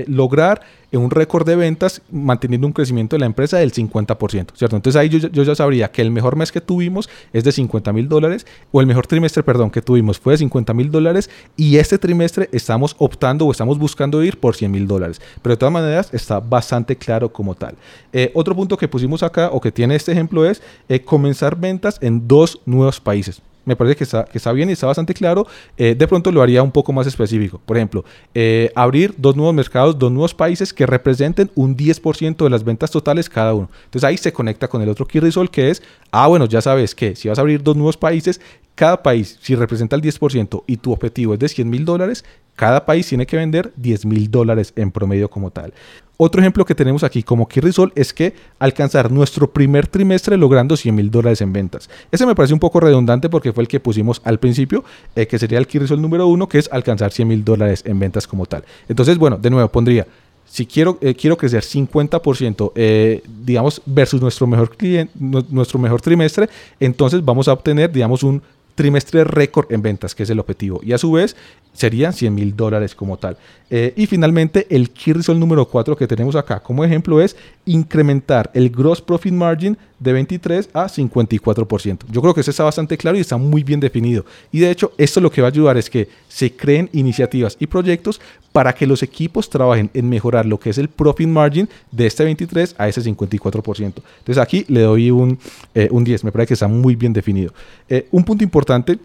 [0.07, 0.61] lograr
[0.97, 4.77] un récord de ventas manteniendo un crecimiento de la empresa del 50%, ¿cierto?
[4.77, 8.09] Entonces ahí yo, ya sabría que el mejor mes que tuvimos es de 50 mil
[8.09, 11.99] dólares, o el mejor trimestre, perdón, que tuvimos fue de 50 mil dólares, y este
[11.99, 15.21] trimestre estamos optando o estamos buscando ir por 100 mil dólares.
[15.43, 17.75] Pero de todas maneras está bastante claro como tal.
[18.13, 21.99] Eh, otro punto que pusimos acá, o que tiene este ejemplo, es eh, comenzar ventas
[22.01, 25.47] en dos nuevos países me parece que está, que está bien y está bastante claro.
[25.77, 27.61] Eh, de pronto lo haría un poco más específico.
[27.65, 32.51] Por ejemplo, eh, abrir dos nuevos mercados, dos nuevos países que representen un 10% de
[32.51, 33.69] las ventas totales cada uno.
[33.85, 36.95] Entonces ahí se conecta con el otro key result que es, ah, bueno, ya sabes
[36.95, 38.41] que si vas a abrir dos nuevos países,
[38.75, 42.25] cada país, si representa el 10% y tu objetivo es de 100 mil dólares,
[42.57, 45.73] cada país tiene que vender 10 mil dólares en promedio como tal.
[46.17, 50.95] Otro ejemplo que tenemos aquí como Result es que alcanzar nuestro primer trimestre logrando 100
[50.95, 51.91] mil dólares en ventas.
[52.13, 54.85] Ese me parece un poco redundante porque fue el que pusimos al principio,
[55.17, 58.27] eh, que sería el Result número uno, que es alcanzar 100 mil dólares en ventas
[58.27, 58.65] como tal.
[58.89, 60.07] Entonces, bueno, de nuevo pondría
[60.47, 66.49] si quiero, eh, quiero crecer 50%, eh, digamos, versus nuestro mejor, cliente, nuestro mejor trimestre,
[66.79, 68.43] entonces vamos a obtener, digamos, un
[68.75, 70.81] trimestre récord en ventas, que es el objetivo.
[70.83, 71.37] Y a su vez
[71.73, 73.37] serían 100 mil dólares como tal.
[73.77, 77.35] Eh, y finalmente, el key result número 4 que tenemos acá como ejemplo es
[77.67, 81.99] incrementar el gross profit margin de 23 a 54%.
[82.09, 84.25] Yo creo que eso está bastante claro y está muy bien definido.
[84.53, 87.67] Y de hecho, esto lo que va a ayudar es que se creen iniciativas y
[87.67, 88.21] proyectos
[88.53, 92.23] para que los equipos trabajen en mejorar lo que es el profit margin de este
[92.23, 93.81] 23 a ese 54%.
[93.83, 95.37] Entonces aquí le doy un,
[95.75, 97.53] eh, un 10, me parece que está muy bien definido.
[97.89, 99.01] Eh, un punto importante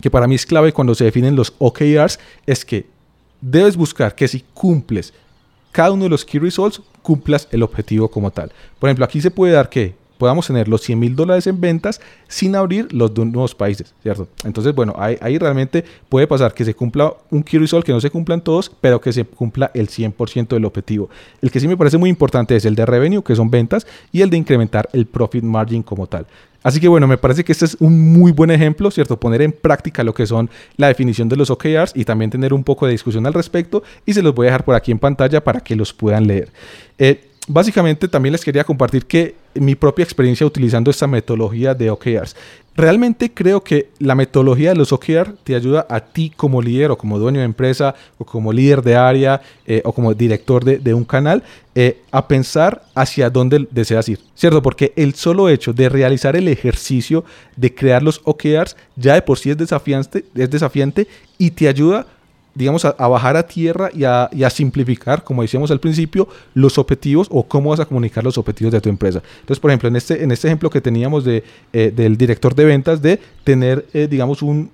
[0.00, 2.93] que para mí es clave cuando se definen los OKRs es que
[3.44, 5.12] debes buscar que si cumples
[5.70, 8.52] cada uno de los key results, cumplas el objetivo como tal.
[8.78, 12.00] Por ejemplo, aquí se puede dar que podamos tener los 100 mil dólares en ventas
[12.28, 14.28] sin abrir los nuevos países, ¿cierto?
[14.44, 18.08] Entonces, bueno, ahí, realmente puede pasar que se cumpla un key result, que no se
[18.08, 21.10] cumplan todos, pero que se cumpla el 100% del objetivo.
[21.42, 24.22] El que sí me parece muy importante es el de revenue, que son ventas, y
[24.22, 26.26] el de incrementar el profit margin como tal.
[26.64, 29.20] Así que bueno, me parece que este es un muy buen ejemplo, ¿cierto?
[29.20, 32.64] Poner en práctica lo que son la definición de los OKRs y también tener un
[32.64, 35.44] poco de discusión al respecto y se los voy a dejar por aquí en pantalla
[35.44, 36.50] para que los puedan leer.
[36.98, 42.34] Eh, básicamente también les quería compartir que mi propia experiencia utilizando esta metodología de OKRs.
[42.76, 46.98] Realmente creo que la metodología de los OKR te ayuda a ti como líder o
[46.98, 51.04] como dueño de empresa o como líder de área eh, o como director de, un
[51.04, 51.44] canal
[51.76, 54.60] eh, a pensar hacia dónde deseas ir, ¿cierto?
[54.60, 57.24] Porque el solo hecho de realizar el ejercicio
[57.56, 61.06] de crear los OKRs ya de por sí es desafiante, es desafiante
[61.38, 62.06] y te ayuda
[62.54, 67.42] digamos, a, bajar a tierra y a, simplificar, como decíamos al principio, los objetivos o
[67.42, 69.22] cómo vas a comunicar los objetivos de tu empresa.
[69.40, 72.64] Entonces, por ejemplo, en este, en este ejemplo que teníamos de, eh, del director de
[72.64, 74.70] ventas, de tener, eh, digamos, un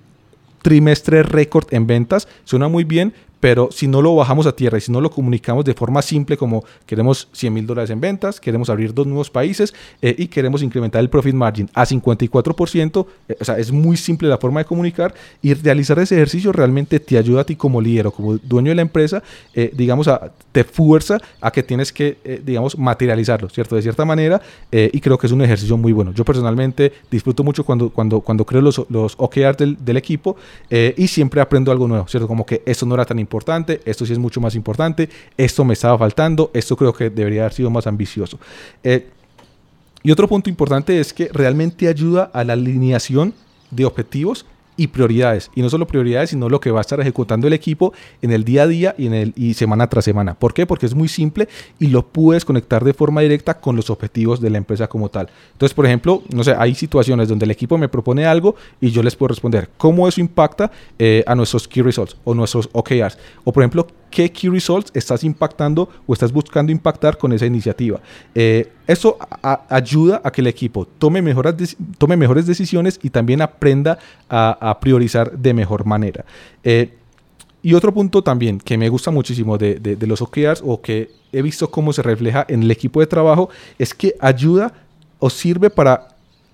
[0.61, 4.81] trimestre récord en ventas, suena muy bien, pero si no lo bajamos a tierra y
[4.81, 8.69] si no lo comunicamos de forma simple como queremos 100 mil dólares en ventas, queremos
[8.69, 13.43] abrir dos nuevos países eh, y queremos incrementar el profit margin a 54%, eh, o
[13.43, 17.41] sea, es muy simple la forma de comunicar y realizar ese ejercicio realmente te ayuda
[17.41, 19.23] a ti como líder o como dueño de la empresa,
[19.55, 23.75] eh, digamos, a, te fuerza a que tienes que, digamos, materializarlo, ¿cierto?
[23.75, 26.13] De cierta manera y creo que es un ejercicio muy bueno.
[26.13, 30.35] Yo personalmente disfruto mucho cuando, cuando, cuando creo los, los OKR del, del equipo
[30.69, 32.27] y siempre aprendo algo nuevo, ¿cierto?
[32.27, 35.63] Como que eso no era tan importante importante, esto sí es mucho más importante, esto
[35.63, 38.37] me estaba faltando, esto creo que debería haber sido más ambicioso.
[38.83, 39.07] Eh,
[40.03, 43.33] y otro punto importante es que realmente ayuda a la alineación
[43.69, 44.45] de objetivos
[44.77, 45.51] y prioridades.
[45.55, 48.43] Y no solo prioridades, sino lo que va a estar ejecutando el equipo en el
[48.43, 50.33] día a día y, en el, y semana tras semana.
[50.33, 50.65] ¿Por qué?
[50.65, 51.47] Porque es muy simple
[51.79, 55.29] y lo puedes conectar de forma directa con los objetivos de la empresa como tal.
[55.53, 59.03] Entonces, por ejemplo, no sé, hay situaciones donde el equipo me propone algo y yo
[59.03, 63.17] les puedo responder cómo eso impacta eh, a nuestros key results o nuestros OKRs.
[63.43, 67.99] O, por ejemplo, qué key results estás impactando o estás buscando impactar con esa iniciativa.
[68.35, 69.17] Eh, eso
[69.69, 73.97] ayuda a que el equipo tome, mejores tome mejores decisiones y también aprenda
[74.29, 76.25] a, priorizar de mejor manera.
[76.63, 76.93] Eh,
[77.63, 81.41] y otro punto también que me gusta muchísimo de, de los OKRs o que he
[81.41, 84.73] visto cómo se refleja en el equipo de trabajo es que ayuda
[85.19, 86.07] o sirve para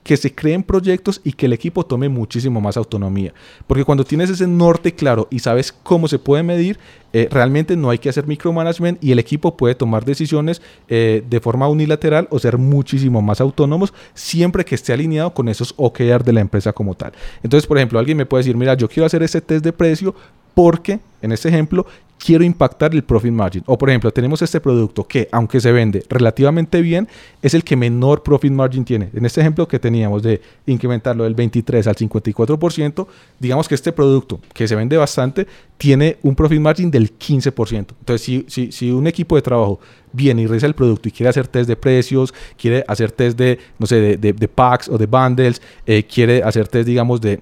[0.08, 3.34] que se creen proyectos y que el equipo tome muchísimo más autonomía.
[3.68, 6.80] Porque cuando tienes ese norte claro y sabes cómo se puede medir,
[7.12, 11.40] eh, realmente no hay que hacer micromanagement y el equipo puede tomar decisiones eh, de
[11.42, 16.32] forma unilateral o ser muchísimo más autónomos siempre que esté alineado con esos OKR de
[16.32, 17.12] la empresa como tal.
[17.44, 20.16] Entonces, por ejemplo, alguien me puede decir, mira, yo quiero hacer ese test de precio
[20.54, 21.86] porque, en este ejemplo,
[22.18, 23.64] quiero impactar el profit margin.
[23.66, 27.08] O por ejemplo, tenemos este producto que, aunque se vende relativamente bien,
[27.42, 29.10] es el que menor profit margin tiene.
[29.14, 33.08] En este ejemplo que teníamos de incrementarlo del 23 al 54%,
[33.40, 35.48] digamos que este producto que se vende bastante
[35.78, 37.76] tiene un profit margin del 15%.
[37.76, 39.80] Entonces, si, si, si un equipo de trabajo
[40.12, 43.60] viene y revisa el producto y quiere hacer test de precios, quiere hacer test de,
[43.78, 47.40] no sé, de, packs o de bundles, eh, quiere hacer test, digamos, de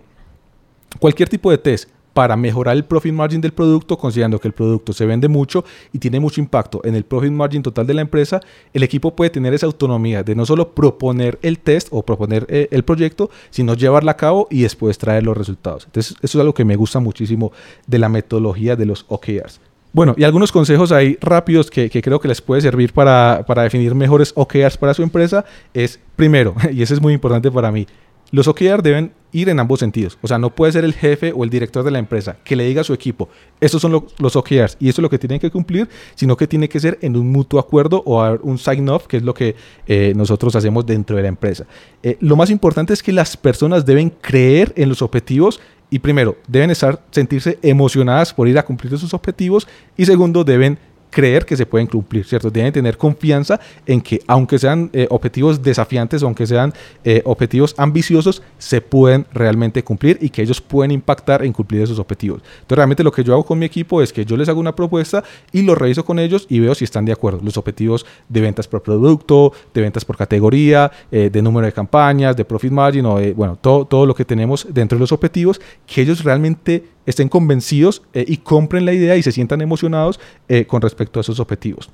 [1.00, 4.94] cualquier tipo de test para mejorar el profit margin del producto, considerando que el producto
[4.94, 8.40] se vende mucho y tiene mucho impacto en el profit margin total de la empresa,
[8.74, 12.70] el equipo puede tener esa autonomía de no solo proponer el test o proponer eh,
[12.72, 15.84] el proyecto, sino llevarla a cabo y después traer los resultados.
[15.88, 17.52] Entonces, eso es algo que me gusta muchísimo
[17.86, 19.60] de la metodología de los OKRs.
[19.92, 23.94] Bueno, y algunos consejos ahí rápidos que, creo que les puede servir para, para definir
[23.94, 25.44] mejores OKRs para su empresa
[25.74, 27.88] es, primero, y eso es muy importante para mí,
[28.36, 30.18] los OKR deben ir en ambos sentidos.
[30.22, 32.66] O sea, no puede ser el jefe o el director de la empresa que le
[32.66, 33.30] diga a su equipo,
[33.62, 36.68] estos son los OKRs y eso es lo que tienen que cumplir, sino que tiene
[36.68, 39.56] que ser en un mutuo acuerdo o un sign-off, que es lo que
[39.88, 41.66] eh, nosotros hacemos dentro de la empresa.
[42.04, 46.36] Eh, lo más importante es que las personas deben creer en los objetivos y primero,
[46.50, 49.66] deben estar, sentirse emocionadas por ir a cumplir esos objetivos
[49.96, 50.78] y segundo, deben
[51.16, 52.52] creer que se pueden cumplir, ¿cierto?
[52.52, 56.74] Deben tener confianza en que aunque sean eh, objetivos desafiantes, aunque sean
[57.06, 62.00] eh, objetivos ambiciosos, se pueden realmente cumplir y que ellos pueden impactar en cumplir esos
[62.00, 62.42] objetivos.
[62.56, 64.76] Entonces realmente lo que yo hago con mi equipo es que yo les hago una
[64.76, 67.40] propuesta y lo reviso con ellos y veo si están de acuerdo.
[67.42, 72.36] Los objetivos de ventas por producto, de ventas por categoría, eh, de número de campañas,
[72.36, 75.62] de profit margin o de, bueno, todo, todo lo que tenemos dentro de los objetivos,
[75.88, 80.66] que ellos realmente estén convencidos eh, y compren la idea y se sientan emocionados eh,
[80.66, 81.90] con respecto a esos objetivos.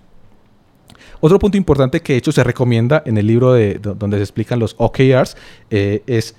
[1.20, 4.60] Otro punto importante que de hecho se recomienda en el libro de, donde se explican
[4.60, 5.38] los OKRs
[5.70, 6.36] eh, es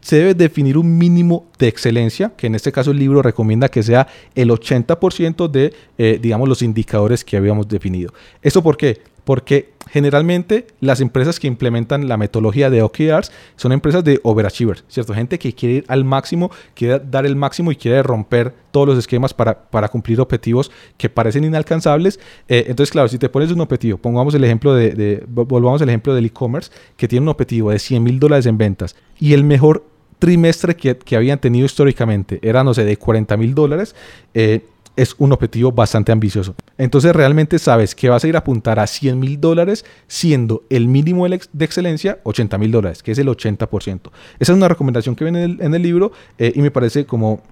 [0.00, 3.82] se debe definir un mínimo de excelencia, que en este caso el libro recomienda que
[3.82, 8.14] sea el 80% de, digamos, los indicadores que habíamos definido.
[8.40, 9.02] ¿Esto por qué?
[9.24, 15.14] Porque generalmente las empresas que implementan la metodología de OKRs son empresas de overachievers, ¿cierto?
[15.14, 18.98] Gente que quiere ir al máximo, quiere dar el máximo y quiere romper todos los
[18.98, 22.18] esquemas para, para cumplir objetivos que parecen inalcanzables.
[22.48, 26.14] Eh, entonces, claro, si te pones un objetivo, pongamos el ejemplo de, volvamos al ejemplo
[26.14, 29.84] del e-commerce, que tiene un objetivo de 100 mil dólares en ventas y el mejor
[30.18, 33.94] trimestre que, que habían tenido históricamente era, no sé, de 40 mil dólares.
[34.32, 34.64] Eh,
[34.96, 36.54] es un objetivo bastante ambicioso.
[36.78, 40.88] Entonces realmente sabes que vas a ir a apuntar a 100 mil dólares siendo el
[40.88, 44.10] mínimo de excelencia 80 mil dólares, que es el 80%.
[44.38, 47.42] Esa es una recomendación que viene en el, libro eh, y me parece como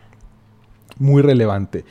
[0.99, 1.85] muy relevante.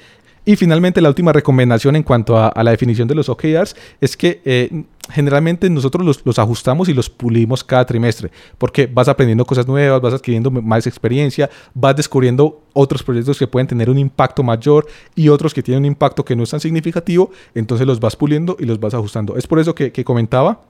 [0.43, 4.41] Y finalmente la última recomendación en cuanto a, la definición de los OKRs es que
[4.43, 10.01] eh, generalmente nosotros los, ajustamos y los pulimos cada trimestre porque vas aprendiendo cosas nuevas,
[10.01, 15.29] vas adquiriendo más experiencia, vas descubriendo otros proyectos que pueden tener un impacto mayor y
[15.29, 18.65] otros que tienen un impacto que no es tan significativo, entonces los vas puliendo y
[18.65, 19.37] los vas ajustando.
[19.37, 20.61] Es por eso que, que comentaba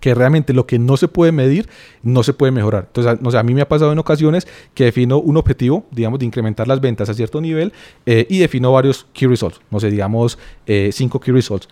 [0.00, 1.68] que realmente lo que no se puede medir
[2.02, 2.84] no se puede mejorar.
[2.86, 6.18] Entonces, no sé, a mí me ha pasado en ocasiones que defino un objetivo, digamos,
[6.18, 7.72] de incrementar las ventas a cierto nivel
[8.06, 11.68] eh, y defino varios key results, no sé, digamos, eh, cinco key results.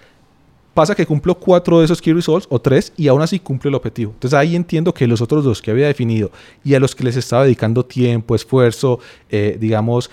[0.76, 3.76] Pasa que cumplo cuatro de esos key results o tres y aún así cumple el
[3.76, 4.12] objetivo.
[4.12, 6.30] Entonces ahí entiendo que los otros dos que había definido
[6.62, 9.00] y a los que les estaba dedicando tiempo, esfuerzo,
[9.30, 10.10] eh, digamos,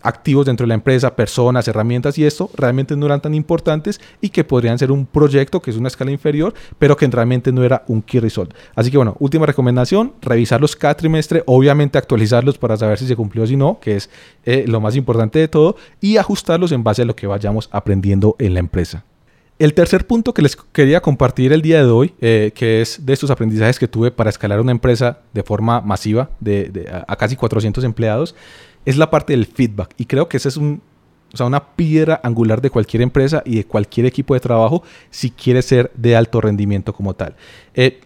[0.00, 4.28] activos dentro de la empresa, personas, herramientas y esto realmente no eran tan importantes y
[4.28, 7.82] que podrían ser un proyecto que es una escala inferior, pero que realmente no era
[7.88, 8.54] un key result.
[8.76, 13.42] Así que bueno, última recomendación, revisarlos cada trimestre, obviamente actualizarlos para saber si se cumplió
[13.42, 14.08] o si no, que es
[14.44, 18.36] eh, lo más importante de todo, y ajustarlos en base a lo que vayamos aprendiendo
[18.38, 19.04] en la empresa.
[19.58, 23.12] El tercer punto que les quería compartir el día de hoy, eh, que es de
[23.12, 27.82] estos aprendizajes que tuve para escalar una empresa de forma masiva de, a, casi 400
[27.82, 28.36] empleados,
[28.84, 29.94] es la parte del feedback.
[29.96, 30.80] Y creo que esa es un,
[31.40, 35.90] una piedra angular de cualquier empresa y de cualquier equipo de trabajo si quiere ser
[35.96, 37.34] de alto rendimiento como tal.
[37.74, 38.00] Eh,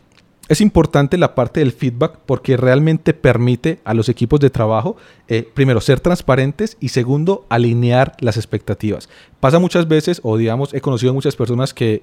[0.53, 4.97] es importante la parte del feedback porque realmente permite a los equipos de trabajo,
[5.29, 9.09] eh, primero, ser transparentes y segundo, alinear las expectativas.
[9.41, 12.03] Pasa muchas veces, o digamos, he conocido muchas personas que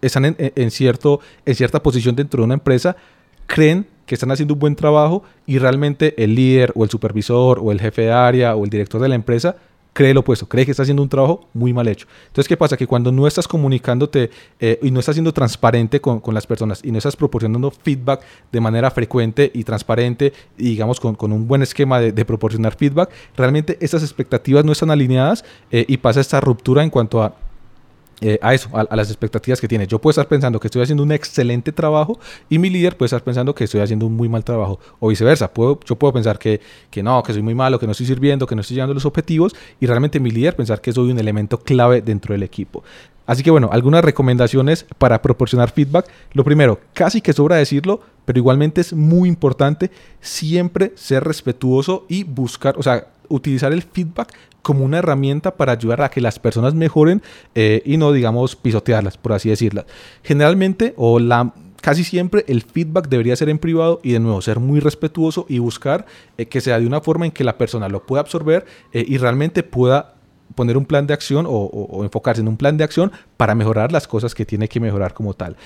[0.00, 2.96] están en, cierto, en cierta posición dentro de una empresa,
[3.46, 7.72] creen que están haciendo un buen trabajo y realmente el líder o el supervisor o
[7.72, 9.56] el jefe de área o el director de la empresa
[9.96, 12.06] cree lo opuesto, cree que está haciendo un trabajo muy mal hecho.
[12.26, 12.76] Entonces, ¿qué pasa?
[12.76, 14.30] Que cuando no estás comunicándote
[14.60, 18.20] eh, y no estás siendo transparente con, las personas y no estás proporcionando feedback
[18.52, 23.78] de manera frecuente y transparente y digamos con, un buen esquema de, proporcionar feedback, realmente
[23.80, 27.34] esas expectativas no están alineadas eh, y pasa esta ruptura en cuanto a
[28.20, 29.86] eh, a eso, a, las expectativas que tiene.
[29.86, 33.22] Yo puedo estar pensando que estoy haciendo un excelente trabajo y mi líder puede estar
[33.22, 35.50] pensando que estoy haciendo un muy mal trabajo o viceversa.
[35.54, 36.60] Yo puedo pensar que
[37.02, 39.04] no, que soy muy malo, que no estoy sirviendo, que no estoy llegando a los
[39.04, 42.82] objetivos y realmente mi líder pensar que soy un elemento clave dentro del equipo.
[43.26, 46.06] Así que bueno, algunas recomendaciones para proporcionar feedback.
[46.32, 49.90] Lo primero, casi que sobra decirlo, pero igualmente es muy importante
[50.20, 54.32] siempre ser respetuoso y buscar, o sea, utilizar el feedback
[54.66, 57.22] como una herramienta para ayudar a que las personas mejoren
[57.54, 59.84] eh, y no, digamos, pisotearlas, por así decirlo.
[60.24, 64.58] Generalmente, o la casi siempre el feedback debería ser en privado y de nuevo ser
[64.58, 66.04] muy respetuoso y buscar
[66.36, 69.18] eh, que sea de una forma en que la persona lo pueda absorber eh, y
[69.18, 70.16] realmente pueda
[70.56, 74.08] poner un plan de acción o, enfocarse en un plan de acción para mejorar las
[74.08, 75.56] cosas que tiene que mejorar como tal.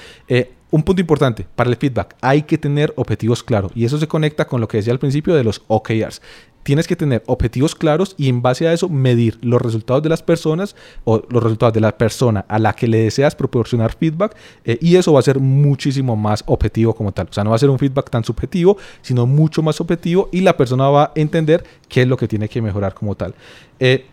[0.71, 4.47] un punto importante para el feedback, hay que tener objetivos claros y eso se conecta
[4.47, 6.21] con lo que decía al principio de los OKRs
[6.63, 10.23] tienes que tener objetivos claros y en base a eso medir los resultados de las
[10.23, 14.79] personas o los resultados de la persona a la que le deseas proporcionar feedback eh,
[14.81, 17.29] y eso va a ser muchísimo más objetivo como tal.
[17.31, 20.41] O sea, no va a ser un feedback tan subjetivo, sino mucho más objetivo y
[20.41, 23.35] la persona va a entender qué es lo que tiene que mejorar como tal.
[23.79, 24.07] Eh,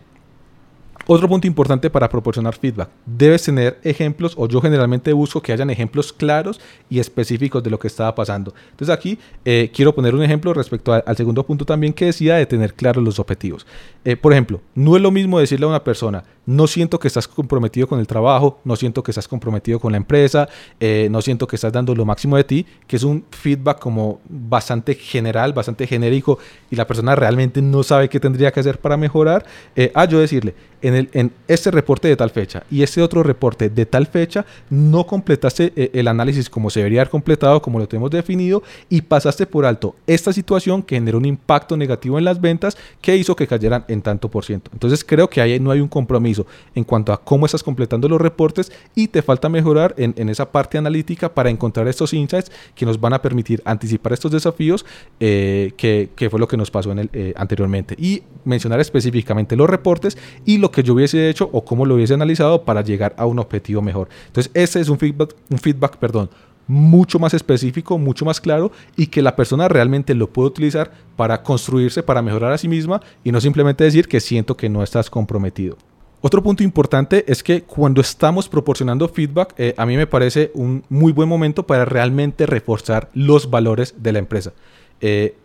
[1.07, 5.69] otro punto importante para proporcionar feedback, debes tener ejemplos o yo generalmente busco que hayan
[5.69, 8.53] ejemplos claros y específicos de lo que estaba pasando.
[8.71, 12.45] Entonces aquí eh, quiero poner un ejemplo respecto al segundo punto también que decía de
[12.45, 13.65] tener claros los objetivos.
[14.03, 17.27] Eh, por ejemplo, no es lo mismo decirle a una persona, no siento que estás
[17.27, 20.49] comprometido con el trabajo, no siento que estás comprometido con la empresa,
[20.79, 24.19] eh, no siento que estás dando lo máximo de ti, que es un feedback como
[24.27, 26.37] bastante general, bastante genérico
[26.69, 29.45] y la persona realmente no sabe qué tendría que hacer para mejorar,
[29.93, 33.69] a yo decirle, en, el, en este reporte de tal fecha y este otro reporte
[33.69, 37.87] de tal fecha no completaste eh, el análisis como se debería haber completado, como lo
[37.87, 42.41] tenemos definido, y pasaste por alto esta situación que generó un impacto negativo en las
[42.41, 44.71] ventas que hizo que cayeran en tanto por ciento.
[44.73, 48.21] Entonces creo que ahí no hay un compromiso en cuanto a cómo estás completando los
[48.21, 52.99] reportes y te falta mejorar en, esa parte analítica para encontrar estos insights que nos
[52.99, 54.85] van a permitir anticipar estos desafíos
[55.19, 59.69] eh, que, fue lo que nos pasó en el, eh, anteriormente y mencionar específicamente los
[59.69, 63.25] reportes y lo que yo hubiese hecho o cómo lo hubiese analizado para llegar a
[63.25, 64.09] un objetivo mejor.
[64.27, 66.29] Entonces, ese es un feedback, un feedback, perdón,
[66.67, 71.41] mucho más específico, mucho más claro y que la persona realmente lo puede utilizar para
[71.41, 75.09] construirse, para mejorar a sí misma y no simplemente decir que siento que no estás
[75.09, 75.77] comprometido.
[76.19, 80.83] Otro punto importante es que cuando estamos proporcionando feedback, eh, a mí me parece un
[80.89, 84.51] muy buen momento para realmente reforzar los valores de la empresa.
[84.99, 85.37] Eh,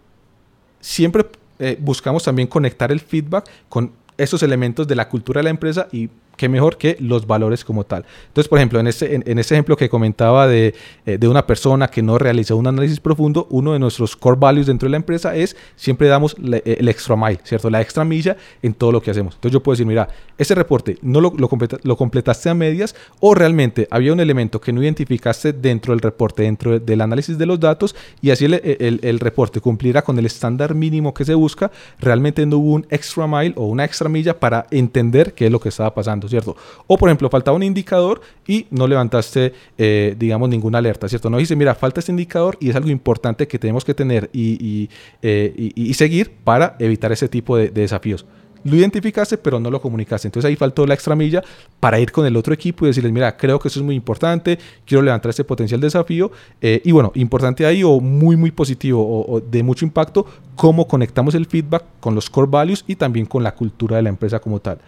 [0.80, 1.26] siempre
[1.58, 3.92] eh, buscamos también conectar el feedback con
[4.22, 7.84] esos elementos de la cultura de la empresa y qué mejor que los valores como
[7.84, 8.04] tal.
[8.28, 10.74] Entonces, por ejemplo, en ese, en, ese ejemplo que comentaba de,
[11.06, 14.66] eh, de, una persona que no realizó un análisis profundo, uno de nuestros core values
[14.66, 17.70] dentro de la empresa es siempre damos eh, el extra mile, ¿cierto?
[17.70, 19.34] La extra milla en todo lo que hacemos.
[19.34, 20.08] Entonces yo puedo decir, mira,
[20.38, 24.82] ese reporte no lo, lo, completaste a medias o realmente había un elemento que no
[24.82, 29.20] identificaste dentro del reporte, dentro del análisis de los datos y así el, el, el
[29.20, 31.70] reporte cumplirá con el estándar mínimo que se busca,
[32.00, 35.60] realmente no hubo un extra mile o una extra milla para entender qué es lo
[35.60, 36.21] que estaba pasando.
[36.28, 36.56] ¿Cierto?
[36.86, 41.30] O por ejemplo, faltaba un indicador y no levantaste, eh, digamos, ninguna alerta, ¿cierto?
[41.30, 44.88] No dice, mira, falta este indicador y es algo importante que tenemos que tener y,
[45.22, 48.24] eh, seguir para evitar ese tipo de, desafíos
[48.64, 50.28] lo identificaste, pero no lo comunicaste.
[50.28, 51.42] Entonces ahí faltó la extra milla
[51.80, 54.58] para ir con el otro equipo y decirles, mira, creo que eso es muy importante,
[54.86, 56.30] quiero levantar este potencial desafío.
[56.60, 61.34] Eh, y bueno, importante ahí o muy, muy positivo o, de mucho impacto, cómo conectamos
[61.34, 64.60] el feedback con los core values y también con la cultura de la empresa como
[64.60, 64.78] tal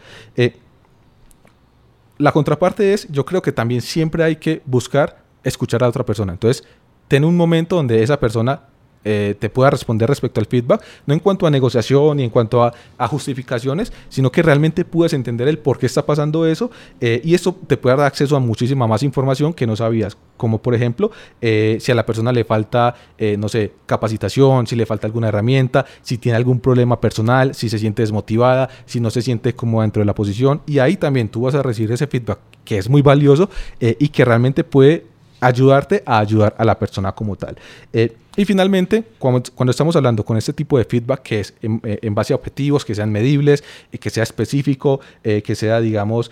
[2.19, 6.33] la contraparte es, yo creo que también siempre hay que buscar escuchar a otra persona.
[6.33, 6.65] Entonces,
[7.09, 8.69] ten un momento donde esa persona
[9.05, 12.63] eh, te pueda responder respecto al feedback, no en cuanto a negociación ni en cuanto
[12.63, 12.73] a,
[13.09, 17.55] justificaciones, sino que realmente puedas entender el por qué está pasando eso eh, y eso
[17.67, 21.11] te puede dar acceso a muchísima más información que no sabías, como por ejemplo
[21.43, 22.95] eh, si a la persona le falta,
[23.39, 27.79] no sé, capacitación, si le falta alguna herramienta, si tiene algún problema personal, si se
[27.79, 31.43] siente desmotivada, si no se siente como dentro de la posición y ahí también tú
[31.43, 33.51] vas a recibir ese feedback que es muy valioso
[33.81, 35.14] y que realmente puede
[35.45, 37.57] ayudarte a ayudar a la persona como tal.
[37.93, 41.81] Eh, y finalmente, cuando, cuando, estamos hablando con este tipo de feedback que es en,
[41.85, 46.31] eh, base a objetivos, que sean medibles, eh, que sea específico, que sea, digamos,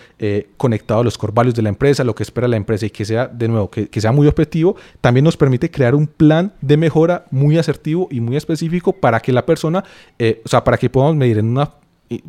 [0.56, 3.28] conectado a los core de la empresa, lo que espera la empresa y que sea,
[3.28, 7.26] de nuevo, que, que, sea muy objetivo, también nos permite crear un plan de mejora
[7.30, 9.84] muy asertivo y muy específico para que la persona,
[10.44, 11.70] o sea, para que podamos medir en una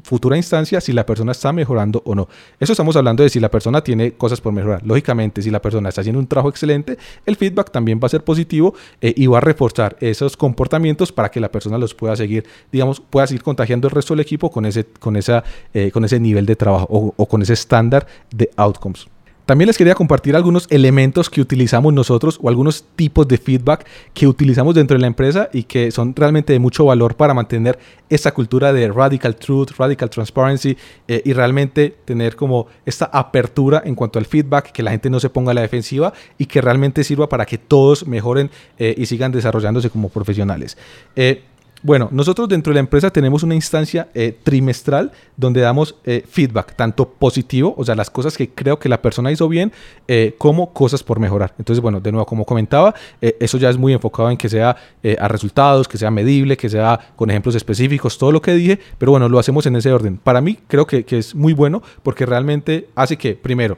[0.04, 2.28] futura instancia si la persona está mejorando o no.
[2.60, 4.82] Eso estamos hablando de si la persona tiene cosas por mejorar.
[4.86, 8.24] Lógicamente, si la persona está haciendo un trabajo excelente, el feedback también va a ser
[8.24, 12.46] positivo eh, y va a reforzar esos comportamientos para que la persona los pueda seguir,
[12.72, 16.20] digamos, pueda seguir contagiando el resto del equipo con ese, con esa, eh, con ese
[16.20, 19.08] nivel de trabajo o, o con ese estándar de outcomes.
[19.46, 24.26] También les quería compartir algunos elementos que utilizamos nosotros o algunos tipos de feedback que
[24.26, 27.78] utilizamos dentro de la empresa y que son realmente de mucho valor para mantener
[28.10, 30.78] esta cultura de radical truth, radical transparency
[31.10, 35.20] eh, y realmente tener como esta apertura en cuanto al feedback, que la gente no
[35.20, 39.06] se ponga a la defensiva y que realmente sirva para que todos mejoren eh, y
[39.08, 40.78] sigan desarrollándose como profesionales.
[41.18, 41.44] Eh,
[41.84, 46.76] bueno, nosotros dentro de la empresa tenemos una instancia eh, trimestral donde damos eh, feedback,
[46.76, 49.74] tanto positivo, o sea, las cosas que creo que la persona hizo bien,
[50.08, 51.54] eh, como cosas por mejorar.
[51.60, 54.78] Entonces, bueno, de nuevo, como comentaba, eso ya es muy enfocado en que sea
[55.20, 59.12] a resultados, que sea medible, que sea con ejemplos específicos, todo lo que dije, pero
[59.12, 60.18] bueno, lo hacemos en ese orden.
[60.18, 63.78] Para mí creo que, que es muy bueno porque realmente hace que, primero,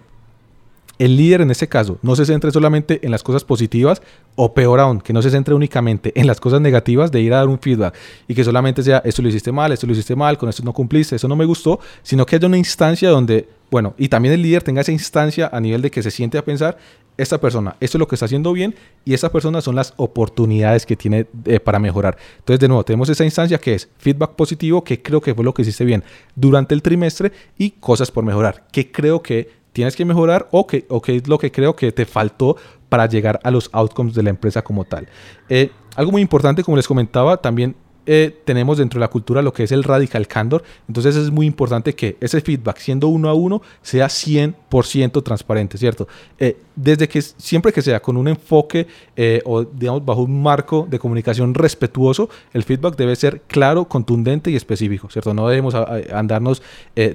[0.99, 4.01] el líder en este caso no se centre solamente en las cosas positivas
[4.35, 7.37] o peor aún, que no se centre únicamente en las cosas negativas de ir a
[7.37, 7.95] dar un feedback
[8.27, 10.73] y que solamente sea esto lo hiciste mal, esto lo hiciste mal, con esto no
[10.73, 14.41] cumpliste, eso no me gustó, sino que haya una instancia donde, bueno, y también el
[14.41, 16.77] líder tenga esa instancia a nivel de que se siente a pensar,
[17.17, 18.75] esta persona, esto es lo que está haciendo bien
[19.05, 22.17] y esas personas son las oportunidades que tiene eh, para mejorar.
[22.39, 25.53] Entonces, de nuevo, tenemos esa instancia que es feedback positivo, que creo que fue lo
[25.53, 26.03] que hiciste bien
[26.35, 30.86] durante el trimestre y cosas por mejorar, que creo que tienes que mejorar o qué
[31.07, 32.55] es lo que creo que te faltó
[32.88, 35.09] para llegar a los outcomes de la empresa como tal.
[35.49, 39.53] Eh, algo muy importante, como les comentaba, también eh, tenemos dentro de la cultura lo
[39.53, 40.63] que es el radical candor.
[40.87, 46.07] Entonces es muy importante que ese feedback, siendo uno a uno, sea 100% transparente, ¿cierto?
[46.39, 50.87] Eh, desde que siempre que sea con un enfoque eh, o digamos bajo un marco
[50.89, 55.33] de comunicación respetuoso, el feedback debe ser claro, contundente y específico, ¿cierto?
[55.33, 56.61] No debemos andarnos,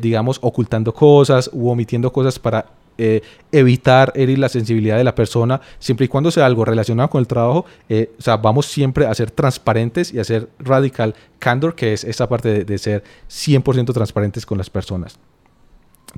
[0.00, 2.66] digamos, ocultando cosas u omitiendo cosas para
[3.02, 7.20] eh, evitar herir la sensibilidad de la persona, siempre y cuando sea algo relacionado con
[7.20, 11.74] el trabajo, eh, o sea, vamos siempre a ser transparentes y a ser radical candor,
[11.74, 15.18] que es esa parte de, ser 100% transparentes con las personas.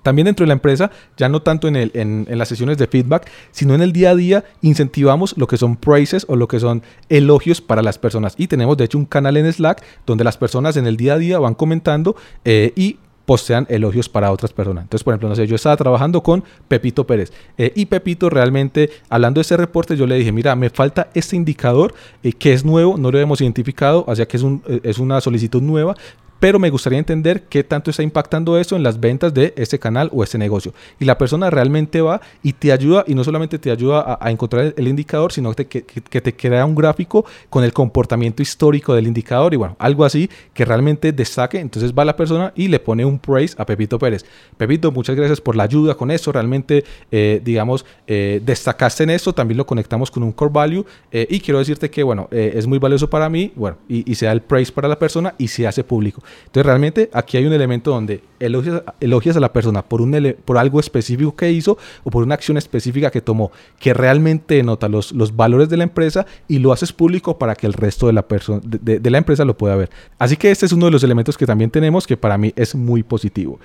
[0.02, 3.82] También dentro de la empresa, ya no tanto en, las sesiones de feedback, sino en
[3.82, 7.80] el día a día, incentivamos lo que son praises o lo que son elogios para
[7.82, 8.34] las personas.
[8.38, 11.18] Y tenemos de hecho un canal en Slack donde las personas en el día a
[11.18, 14.84] día van comentando eh, y postean elogios para otras personas.
[14.84, 18.90] Entonces, por ejemplo, no sé, yo estaba trabajando con Pepito Pérez eh, y Pepito realmente,
[19.08, 22.64] hablando de ese reporte, yo le dije, mira, me falta este indicador eh, que es
[22.64, 25.96] nuevo, no lo hemos identificado, o sea que es, un, eh, es una solicitud nueva,
[26.42, 30.10] pero me gustaría entender qué tanto está impactando eso en las ventas de ese canal
[30.12, 30.74] o ese negocio.
[30.98, 34.74] Y la persona realmente va y te ayuda, y no solamente te ayuda a, encontrar
[34.76, 39.54] el, indicador, sino que, que, te crea un gráfico con el comportamiento histórico del indicador
[39.54, 41.60] y bueno, algo así que realmente destaque.
[41.60, 44.24] Entonces va la persona y le pone un praise a Pepito Pérez.
[44.56, 46.32] Pepito, muchas gracias por la ayuda con eso.
[46.32, 46.82] Realmente,
[47.12, 49.32] eh, digamos, eh, destacaste en esto.
[49.32, 50.84] También lo conectamos con un core value.
[51.12, 53.52] Eh, y quiero decirte que, bueno, es muy valioso para mí.
[53.54, 56.20] Bueno, y, y se da el praise para la persona y se hace público.
[56.46, 60.58] Entonces realmente aquí hay un elemento donde elogias, elogias a la persona por, un por
[60.58, 65.12] algo específico que hizo o por una acción específica que tomó, que realmente denota los,
[65.12, 68.26] los valores de la empresa y lo haces público para que el resto de la,
[68.62, 69.90] de, de la empresa lo pueda ver.
[70.18, 72.74] Así que este es uno de los elementos que también tenemos que para mí es
[72.74, 73.58] muy positivo.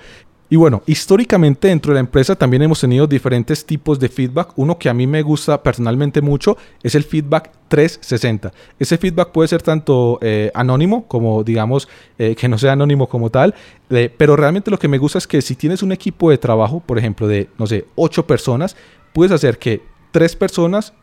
[0.50, 4.52] Y bueno, históricamente dentro de la empresa también hemos tenido diferentes tipos de feedback.
[4.56, 8.52] Uno que a mí me gusta personalmente mucho es el feedback 360.
[8.78, 11.86] Ese feedback puede ser tanto eh, anónimo como digamos
[12.18, 13.54] eh, que no sea anónimo como tal,
[13.90, 16.80] eh, pero realmente lo que me gusta es que si tienes un equipo de trabajo,
[16.80, 18.74] por ejemplo, de, no sé, 8 personas,
[19.12, 20.94] puedes hacer que tres personas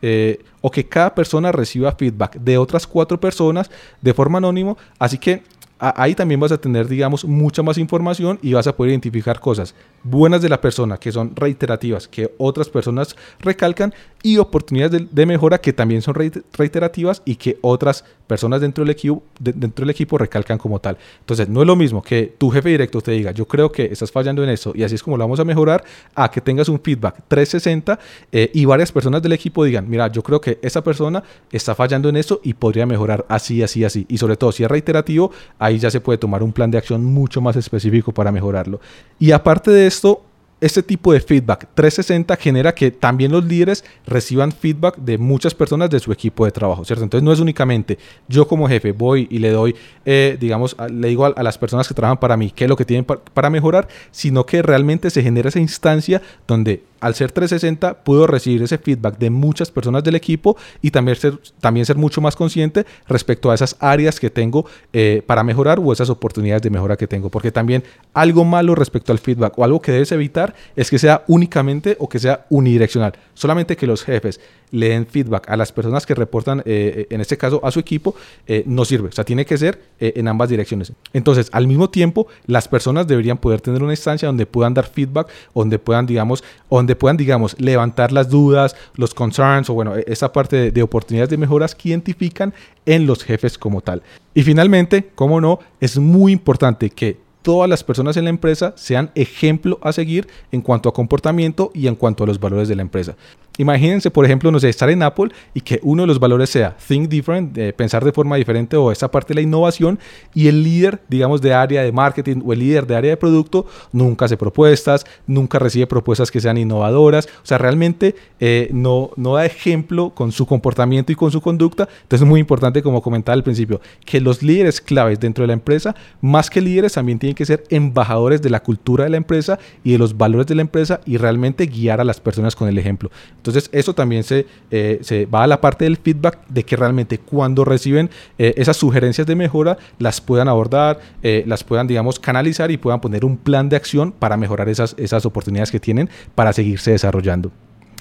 [0.60, 3.70] o que cada persona reciba feedback de otras cuatro personas
[4.02, 4.76] de forma anónimo.
[4.98, 5.44] Así que
[5.78, 9.74] ahí también vas a tener, digamos, mucha más información y vas a poder identificar cosas
[10.02, 13.92] buenas de la persona que son reiterativas, que otras personas recalcan
[14.26, 19.22] y oportunidades de, mejora que también son reiterativas y que otras personas dentro del, equipo,
[19.38, 20.98] dentro del equipo recalcan como tal.
[21.20, 24.10] Entonces, no es lo mismo que tu jefe directo te diga, yo creo que estás
[24.10, 26.80] fallando en eso y así es como lo vamos a mejorar, a que tengas un
[26.80, 28.00] feedback 360
[28.32, 31.22] eh, y varias personas del equipo digan, mira, yo creo que esa persona
[31.52, 34.06] está fallando en eso y podría mejorar así, así, así.
[34.08, 37.04] Y sobre todo, si es reiterativo, ahí ya se puede tomar un plan de acción
[37.04, 38.80] mucho más específico para mejorarlo.
[39.20, 40.25] Y aparte de esto,
[40.60, 45.90] este tipo de feedback 360 genera que también los líderes reciban feedback de muchas personas
[45.90, 47.04] de su equipo de trabajo, ¿cierto?
[47.04, 51.26] Entonces no es únicamente yo como jefe voy y le doy, eh, digamos, le digo
[51.26, 54.46] a, las personas que trabajan para mí qué es lo que tienen para mejorar, sino
[54.46, 59.30] que realmente se genera esa instancia donde al ser 360 puedo recibir ese feedback de
[59.30, 63.76] muchas personas del equipo y también ser, también ser mucho más consciente respecto a esas
[63.80, 67.30] áreas que tengo eh, para mejorar o esas oportunidades de mejora que tengo.
[67.30, 71.24] Porque también algo malo respecto al feedback o algo que debes evitar es que sea
[71.28, 73.12] únicamente o que sea unidireccional.
[73.34, 74.40] Solamente que los jefes
[74.70, 78.14] le den feedback a las personas que reportan, eh, en este caso a su equipo,
[78.46, 79.08] eh, no sirve.
[79.08, 80.92] O sea, tiene que ser eh, en ambas direcciones.
[81.12, 85.28] Entonces, al mismo tiempo, las personas deberían poder tener una instancia donde puedan dar feedback,
[85.54, 90.32] donde puedan, digamos, donde puedan, digamos, levantar las dudas, los concerns o bueno, e-, esa
[90.32, 92.52] parte de, de oportunidades de mejoras que identifican
[92.84, 94.02] en los jefes como tal.
[94.34, 99.12] Y finalmente, como no, es muy importante que todas las personas en la empresa sean
[99.14, 102.82] ejemplo a seguir en cuanto a comportamiento y en cuanto a los valores de la
[102.82, 103.14] empresa.
[103.58, 106.76] Imagínense, por ejemplo, no sé, estar en Apple y que uno de los valores sea
[106.86, 109.98] think different, pensar de forma diferente o esa parte de la innovación
[110.34, 113.66] y el líder, digamos, de área de marketing o el líder de área de producto
[113.92, 119.34] nunca hace propuestas, nunca recibe propuestas que sean innovadoras, o sea, realmente eh, no, no
[119.34, 121.88] da ejemplo con su comportamiento y con su conducta.
[122.02, 125.54] Entonces es muy importante, como comentaba al principio, que los líderes claves dentro de la
[125.54, 129.58] empresa, más que líderes, también tienen que ser embajadores de la cultura de la empresa
[129.82, 132.78] y de los valores de la empresa y realmente guiar a las personas con el
[132.78, 133.10] ejemplo.
[133.46, 137.18] Entonces, eso también se, eh, se va a la parte del feedback de que realmente
[137.18, 142.70] cuando reciben eh, esas sugerencias de mejora, las puedan abordar, eh, las puedan, digamos, canalizar
[142.70, 146.52] y puedan poner un plan de acción para mejorar esas, esas oportunidades que tienen para
[146.52, 147.52] seguirse desarrollando.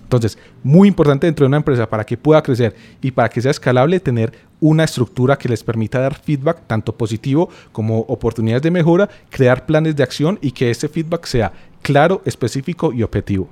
[0.02, 3.52] Entonces, muy importante dentro de una empresa para que pueda crecer y para que sea
[3.52, 9.10] escalable, tener una estructura que les permita dar feedback, tanto positivo como oportunidades de mejora,
[9.30, 13.50] crear planes de acción y que ese feedback sea claro, específico y objetivo.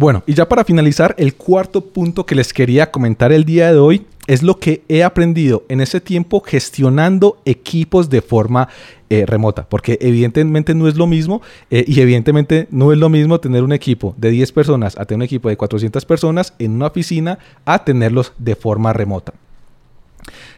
[0.00, 3.78] Bueno, y ya para finalizar, el cuarto punto que les quería comentar el día de
[3.78, 8.70] hoy es lo que he aprendido en ese tiempo gestionando equipos de forma
[9.10, 13.40] eh, remota, porque evidentemente no es lo mismo eh, y evidentemente no es lo mismo
[13.40, 16.86] tener un equipo de 10 personas a tener un equipo de 400 personas en una
[16.86, 19.34] oficina a tenerlos de forma remota.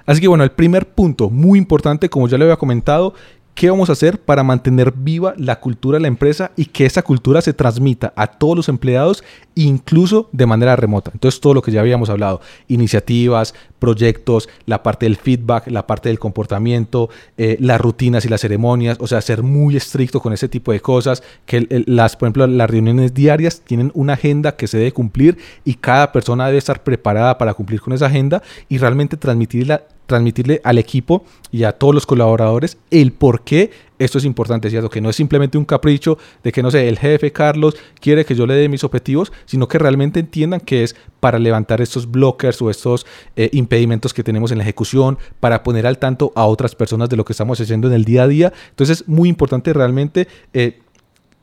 [0.07, 3.15] Así que bueno, el primer punto muy importante, como ya le había comentado,
[3.55, 7.03] ¿Qué vamos a hacer para mantener viva la cultura de la empresa y que esa
[7.03, 9.23] cultura se transmita a todos los empleados,
[9.55, 11.11] incluso de manera remota?
[11.13, 16.09] Entonces, todo lo que ya habíamos hablado, iniciativas, proyectos, la parte del feedback, la parte
[16.09, 20.49] del comportamiento, eh, las rutinas y las ceremonias, o sea, ser muy estricto con ese
[20.49, 24.79] tipo de cosas, que las, por ejemplo, las reuniones diarias tienen una agenda que se
[24.79, 29.19] debe cumplir y cada persona debe estar preparada para cumplir con esa agenda y realmente
[29.19, 29.83] transmitirla
[30.13, 34.91] transmitirle al equipo y a todos los colaboradores el por qué Esto es importante, ¿cierto?
[34.91, 38.35] Que no es simplemente un capricho de que, no sé, el jefe Carlos quiere que
[38.35, 42.61] yo le dé mis objetivos, sino que realmente entiendan que es para levantar estos blockers
[42.61, 43.07] o estos
[43.37, 47.17] eh, impedimentos que tenemos en la ejecución, para poner al tanto a otras personas de
[47.17, 48.53] lo que estamos haciendo en el día a día.
[48.71, 50.29] Entonces es muy importante realmente...
[50.53, 50.82] Eh,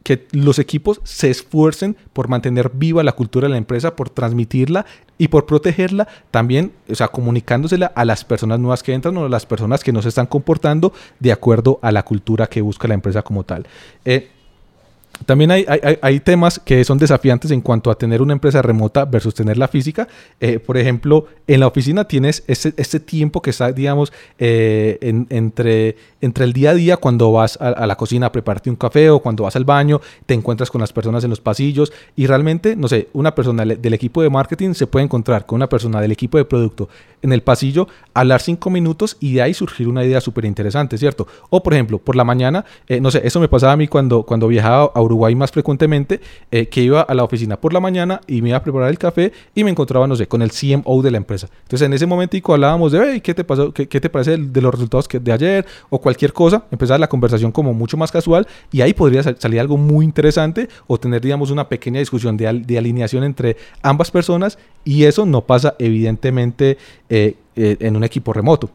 [0.03, 4.85] que los equipos se esfuercen por mantener viva la cultura de la empresa, por transmitirla
[5.17, 9.29] y por protegerla, también, o sea, comunicándosela a las personas nuevas que entran o a
[9.29, 12.93] las personas que no se están comportando de acuerdo a la cultura que busca la
[12.93, 13.67] empresa como tal.
[14.05, 14.29] Eh,
[15.25, 15.65] también hay,
[16.01, 19.67] hay, temas que son desafiantes en cuanto a tener una empresa remota versus tener la
[19.67, 20.07] física.
[20.39, 24.97] Eh, por ejemplo, en la oficina tienes ese, ese tiempo que está, digamos, eh,
[25.29, 29.09] entre, entre el día a día cuando vas a, la cocina a prepararte un café
[29.09, 32.75] o cuando vas al baño, te encuentras con las personas en los pasillos y realmente,
[32.75, 36.11] no sé, una persona del equipo de marketing se puede encontrar con una persona del
[36.11, 36.89] equipo de producto
[37.21, 41.27] en el pasillo, hablar cinco minutos y de ahí surgir una idea súper interesante, ¿cierto?
[41.49, 44.23] O por ejemplo, por la mañana, eh, no sé, eso me pasaba a mí cuando,
[44.23, 48.21] cuando viajaba a Uruguay más frecuentemente, eh, que iba a la oficina por la mañana
[48.27, 51.01] y me iba a preparar el café y me encontraba, no sé, con el CMO
[51.01, 51.47] de la empresa.
[51.63, 53.73] Entonces en ese momentico hablábamos de, hey, ¿qué te pasó?
[53.73, 55.65] ¿Qué, te parece de los resultados de ayer?
[55.89, 59.77] O cualquier cosa, empezaba la conversación como mucho más casual y ahí podría salir algo
[59.77, 65.03] muy interesante o tener, digamos, una pequeña discusión de, de alineación entre ambas personas y
[65.03, 66.77] eso no pasa evidentemente
[67.09, 68.69] eh, eh, en un equipo remoto.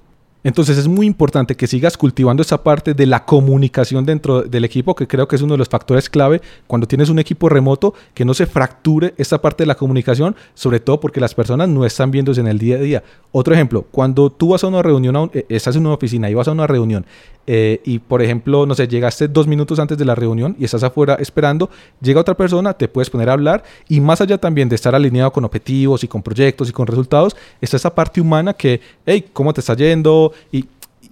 [0.44, 4.94] Entonces es muy importante que sigas cultivando esa parte de la comunicación dentro del equipo,
[4.94, 8.26] que creo que es uno de los factores clave cuando tienes un equipo remoto, que
[8.26, 12.10] no se fracture esta parte de la comunicación, sobre todo porque las personas no están
[12.10, 13.02] viéndose en el día a día.
[13.32, 16.46] Otro ejemplo, cuando tú vas a una reunión, eh, estás en una oficina y vas
[16.46, 17.06] a una reunión
[17.46, 20.82] eh, y por ejemplo, no sé, llegaste dos minutos antes de la reunión y estás
[20.82, 21.68] afuera esperando,
[22.00, 25.30] llega otra persona, te puedes poner a hablar y más allá también de estar alineado
[25.30, 29.52] con objetivos y con proyectos y con resultados, está esa parte humana que, hey, ¿cómo
[29.52, 30.32] te está yendo?
[30.52, 30.64] Y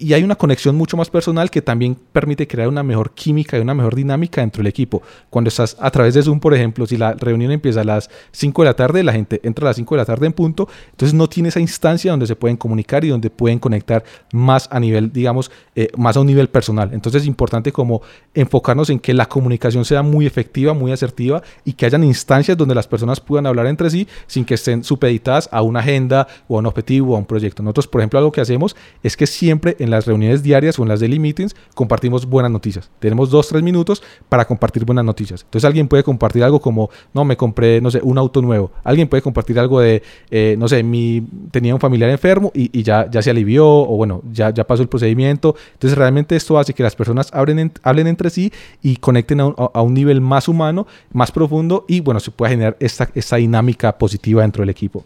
[0.02, 3.60] y hay una conexión mucho más personal que también permite crear una mejor química y
[3.60, 5.00] una mejor dinámica dentro del equipo.
[5.30, 8.62] Cuando estás a través de Zoom, por ejemplo, si la reunión empieza a las 5
[8.62, 11.14] de la tarde, la gente entra a las 5 de la tarde en punto, entonces
[11.14, 15.12] no tiene esa instancia donde se pueden comunicar y donde pueden conectar más a nivel,
[15.12, 16.90] digamos, eh, más a un nivel personal.
[16.92, 18.02] Entonces es importante como
[18.34, 22.74] enfocarnos en que la comunicación sea muy efectiva, muy asertiva y que hayan instancias donde
[22.74, 26.58] las personas puedan hablar entre sí sin que estén supeditadas a una agenda o a
[26.58, 27.62] un objetivo o a un proyecto.
[27.62, 28.74] Nosotros, por ejemplo, algo que hacemos
[29.04, 32.90] es que siempre en las reuniones diarias o en las daily meetings compartimos buenas noticias.
[32.98, 35.42] Tenemos dos, tres minutos para compartir buenas noticias.
[35.42, 38.72] Entonces alguien puede compartir algo como, no, me compré, no sé, un auto nuevo.
[38.82, 43.08] Alguien puede compartir algo de, eh, no sé, mi, tenía un familiar enfermo y, ya,
[43.10, 45.54] ya se alivió o bueno, ya, ya pasó el procedimiento.
[45.74, 49.54] Entonces realmente esto hace que las personas hablen, hablen entre sí y conecten a un,
[49.56, 53.96] a un, nivel más humano, más profundo y bueno, se pueda generar esta, esta dinámica
[53.98, 55.04] positiva dentro del equipo.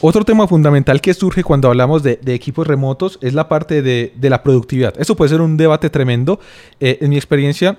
[0.00, 4.42] Otro tema fundamental que surge cuando hablamos de, equipos remotos es la parte de, la
[4.42, 4.94] productividad.
[4.98, 6.38] Eso puede ser un debate tremendo.
[6.78, 7.78] Eh, en mi experiencia,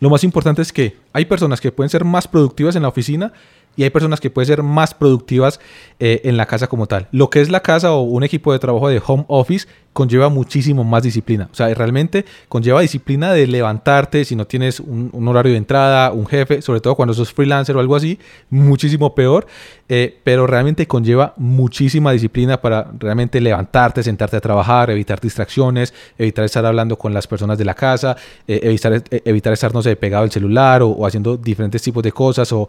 [0.00, 3.32] lo más importante es que hay personas que pueden ser más productivas en la oficina
[3.76, 5.60] y hay personas que pueden ser más productivas
[6.00, 7.08] eh, en la casa como tal.
[7.12, 10.82] Lo que es la casa o un equipo de trabajo de home office conlleva muchísimo
[10.82, 11.48] más disciplina.
[11.52, 16.26] O sea, realmente conlleva disciplina de levantarte si no tienes un, horario de entrada, un
[16.26, 18.18] jefe, sobre todo cuando sos freelancer o algo así,
[18.50, 19.46] muchísimo peor.
[19.88, 26.44] Eh, pero realmente conlleva muchísima disciplina para realmente levantarte, sentarte a trabajar, evitar distracciones, evitar
[26.44, 28.16] estar hablando con las personas de la casa,
[28.48, 32.50] eh, evitar, evitar estar, no sé, pegado al celular o, haciendo diferentes tipos de cosas
[32.52, 32.68] o,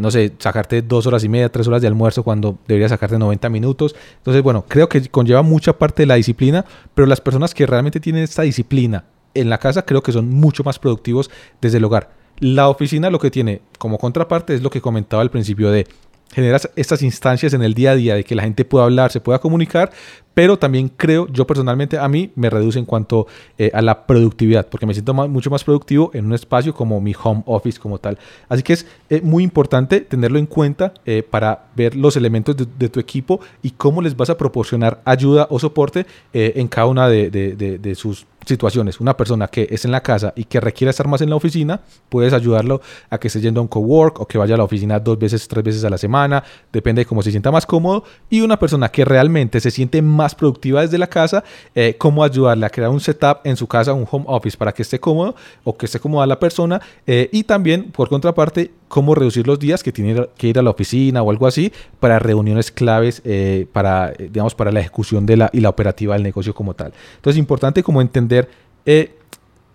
[0.00, 3.48] no sé, sacarte dos horas y media, tres horas de almuerzo cuando deberías sacarte 90
[3.48, 3.94] minutos.
[4.18, 6.64] Entonces, bueno, creo que conlleva mucha parte de la disciplina,
[6.94, 10.64] pero las personas que realmente tienen esta disciplina en la casa creo que son mucho
[10.64, 11.30] más productivos
[11.60, 12.10] desde el hogar.
[12.38, 15.86] La oficina lo que tiene como contraparte es lo que comentaba al principio de
[16.32, 19.20] generas estas instancias en el día a día de que la gente pueda hablar, se
[19.20, 19.92] pueda comunicar,
[20.34, 23.26] pero también creo, yo personalmente, a mí me reduce en cuanto
[23.58, 27.14] eh, a la productividad, porque me siento mucho más productivo en un espacio como mi
[27.22, 28.18] home office como tal.
[28.48, 32.88] Así que es eh, muy importante tenerlo en cuenta eh, para ver los elementos de,
[32.88, 37.30] tu equipo y cómo les vas a proporcionar ayuda o soporte en cada una de,
[37.30, 39.00] de sus situaciones.
[39.00, 41.80] Una persona que es en la casa y que requiere estar más en la oficina,
[42.08, 42.80] puedes ayudarlo
[43.10, 45.46] a que esté yendo a un cowork o que vaya a la oficina dos veces,
[45.48, 48.04] tres veces a la semana, depende de cómo se sienta más cómodo.
[48.30, 52.66] Y una persona que realmente se siente más productiva desde la casa, eh, cómo ayudarle
[52.66, 55.34] a crear un setup en su casa, un home office para que esté cómodo
[55.64, 56.80] o que esté cómoda la persona.
[57.06, 60.68] Eh, y también, por contraparte, cómo reducir los días que tiene que ir a la
[60.68, 65.50] oficina o algo así para reuniones claves eh, para, digamos, para la ejecución de la,
[65.50, 66.92] y la operativa del negocio como tal.
[67.16, 68.31] Entonces, es importante como entender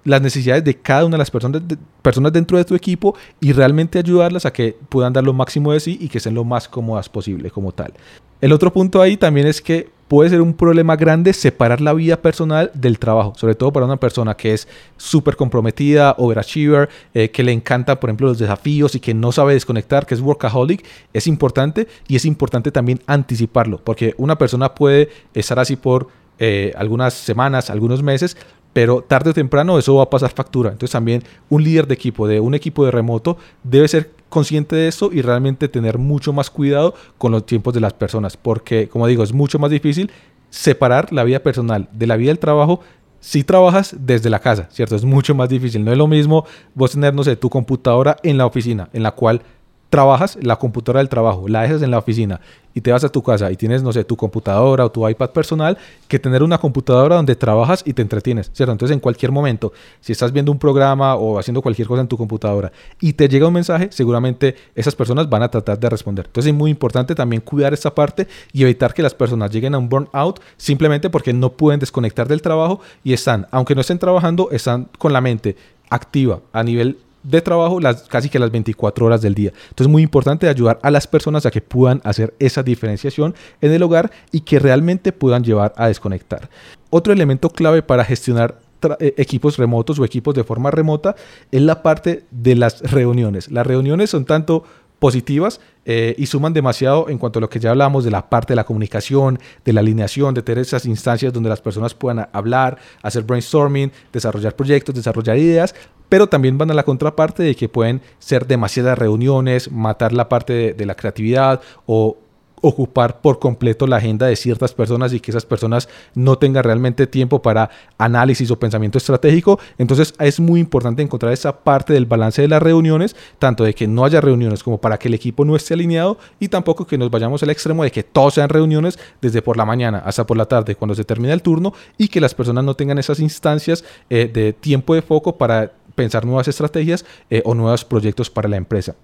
[0.07, 1.61] las necesidades de cada una de las personas,
[2.01, 5.81] personas dentro de tu equipo y realmente ayudarlas a que puedan dar lo máximo de
[5.81, 7.93] sí y que sean lo más cómodas posible como tal.
[8.39, 12.21] El otro punto ahí también es que puede ser un problema grande separar la vida
[12.21, 17.43] personal del trabajo, sobre todo para una persona que es súper comprometida, overachiever, eh, que
[17.43, 21.27] le encanta, por ejemplo, los desafíos y que no sabe desconectar, que es workaholic, es
[21.27, 26.07] importante y es importante también anticiparlo, porque una persona puede estar así por
[26.39, 28.37] eh, algunas semanas, algunos meses,
[28.73, 30.71] pero tarde o temprano eso va a pasar factura.
[30.71, 34.87] Entonces también un líder de equipo, de un equipo de remoto, debe ser consciente de
[34.87, 39.07] eso y realmente tener mucho más cuidado con los tiempos de las personas, porque como
[39.07, 40.11] digo, es mucho más difícil
[40.49, 42.81] separar la vida personal de la vida del trabajo
[43.19, 44.95] si trabajas desde la casa, ¿cierto?
[44.95, 45.83] Es mucho más difícil.
[45.83, 49.41] No es lo mismo vos tener, tu computadora en la oficina, en la cual
[49.89, 52.41] trabajas la computadora del trabajo, la dejas en la oficina
[52.73, 55.31] y te vas a tu casa y tienes, no sé, tu computadora o tu iPad
[55.31, 55.77] personal,
[56.07, 58.71] que tener una computadora donde trabajas y te entretienes, ¿cierto?
[58.71, 62.17] Entonces, en cualquier momento, si estás viendo un programa o haciendo cualquier cosa en tu
[62.17, 66.27] computadora y te llega un mensaje, seguramente esas personas van a tratar de responder.
[66.27, 69.79] Entonces, es muy importante también cuidar esta parte y evitar que las personas lleguen a
[69.79, 74.49] un burnout simplemente porque no pueden desconectar del trabajo y están, aunque no estén trabajando,
[74.51, 75.55] están con la mente
[75.89, 79.51] activa a nivel de trabajo las, casi que las 24 horas del día.
[79.69, 83.71] Entonces es muy importante ayudar a las personas a que puedan hacer esa diferenciación en
[83.73, 86.49] el hogar y que realmente puedan llevar a desconectar.
[86.89, 88.59] Otro elemento clave para gestionar
[88.99, 91.15] eh, equipos remotos o equipos de forma remota
[91.51, 93.51] es la parte de las reuniones.
[93.51, 94.63] Las reuniones son tanto
[94.99, 98.53] positivas eh, y suman demasiado en cuanto a lo que ya hablamos de la parte
[98.53, 102.77] de la comunicación, de la alineación, de tener esas instancias donde las personas puedan hablar,
[103.01, 105.75] hacer brainstorming, desarrollar proyectos, desarrollar ideas,
[106.09, 110.53] pero también van a la contraparte de que pueden ser demasiadas reuniones, matar la parte
[110.53, 112.17] de, de la creatividad o
[112.61, 117.05] ocupar por completo la agenda de ciertas personas y que esas personas no tengan realmente
[117.05, 119.59] tiempo para análisis o pensamiento estratégico.
[119.77, 123.87] Entonces es muy importante encontrar esa parte del balance de las reuniones, tanto de que
[123.87, 127.11] no haya reuniones como para que el equipo no esté alineado y tampoco que nos
[127.11, 130.45] vayamos al extremo de que todos sean reuniones desde por la mañana hasta por la
[130.45, 134.29] tarde cuando se termina el turno y que las personas no tengan esas instancias eh,
[134.33, 138.95] de tiempo de foco para pensar nuevas estrategias eh, o nuevos proyectos para la empresa.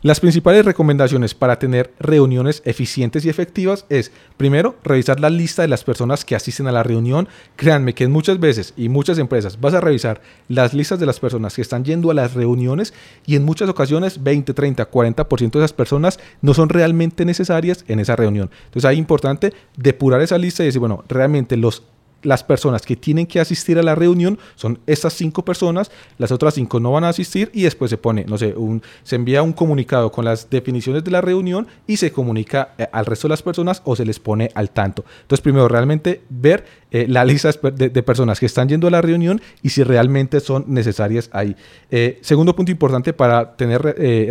[0.00, 5.68] Las principales recomendaciones para tener reuniones eficientes y efectivas es, primero, revisar la lista de
[5.68, 7.28] las personas que asisten a la reunión.
[7.56, 11.56] Créanme que muchas veces y muchas empresas vas a revisar las listas de las personas
[11.56, 12.94] que están yendo a las reuniones
[13.26, 17.98] y en muchas ocasiones 20, 30, 40% de esas personas no son realmente necesarias en
[17.98, 18.50] esa reunión.
[18.66, 21.82] Entonces es importante depurar esa lista y decir, bueno, realmente los
[22.22, 26.54] las personas que tienen que asistir a la reunión son estas cinco personas, las otras
[26.54, 29.52] cinco no van a asistir y después se pone, no sé, un, se envía un
[29.52, 33.42] comunicado con las definiciones de la reunión y se comunica eh, al resto de las
[33.42, 35.04] personas o se les pone al tanto.
[35.22, 39.40] Entonces, primero, realmente ver eh, la lista de, personas que están yendo a la reunión
[39.62, 41.54] y si realmente son necesarias ahí.
[41.90, 43.82] Eh, segundo punto importante para tener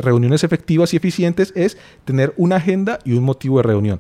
[0.02, 4.00] reuniones efectivas y eficientes es tener una agenda y un motivo de reunión.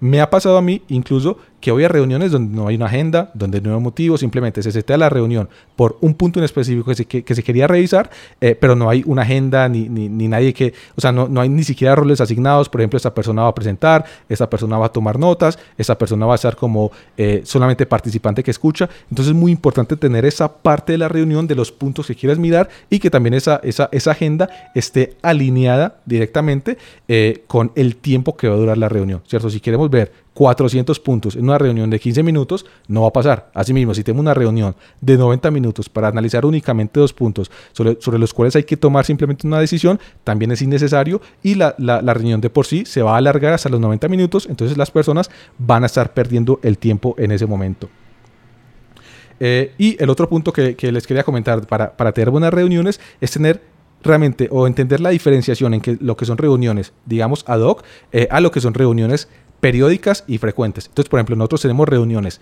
[0.00, 3.30] Me ha pasado a mí incluso que voy a reuniones donde no hay una agenda,
[3.34, 6.94] donde no hay motivo, simplemente se setea la reunión por un punto en específico que
[6.94, 10.54] se, que, se quería revisar, eh, pero no hay una agenda ni, ni, ni, nadie
[10.54, 13.48] que, o sea, no, no hay ni siquiera roles asignados, por ejemplo, esta persona va
[13.48, 17.42] a presentar, esta persona va a tomar notas, esta persona va a estar como eh,
[17.44, 21.54] solamente participante que escucha, entonces es muy importante tener esa parte de la reunión de
[21.54, 26.78] los puntos que quieres mirar y que también esa, esa, esa agenda esté alineada directamente
[27.08, 29.50] eh, con el tiempo que va a durar la reunión, ¿cierto?
[29.50, 33.50] Si queremos ver 400 puntos en una reunión de 15 minutos, no va a pasar.
[33.54, 38.32] Asimismo, si tenemos una reunión de 90 minutos para analizar únicamente dos puntos sobre, los
[38.32, 41.74] cuales hay que tomar simplemente una decisión, también es innecesario y la,
[42.14, 45.28] reunión de por sí se va a alargar hasta los 90 minutos, entonces las personas
[45.58, 47.88] van a estar perdiendo el tiempo en ese momento.
[49.40, 53.60] Eh, y el otro punto que, les quería comentar para, tener buenas reuniones es tener
[54.04, 57.82] realmente o entender la diferenciación en que lo que son reuniones, digamos, ad hoc,
[58.12, 59.28] eh, a lo que son reuniones
[59.60, 60.86] periódicas y frecuentes.
[60.86, 62.40] Entonces, por ejemplo, nosotros tenemos reuniones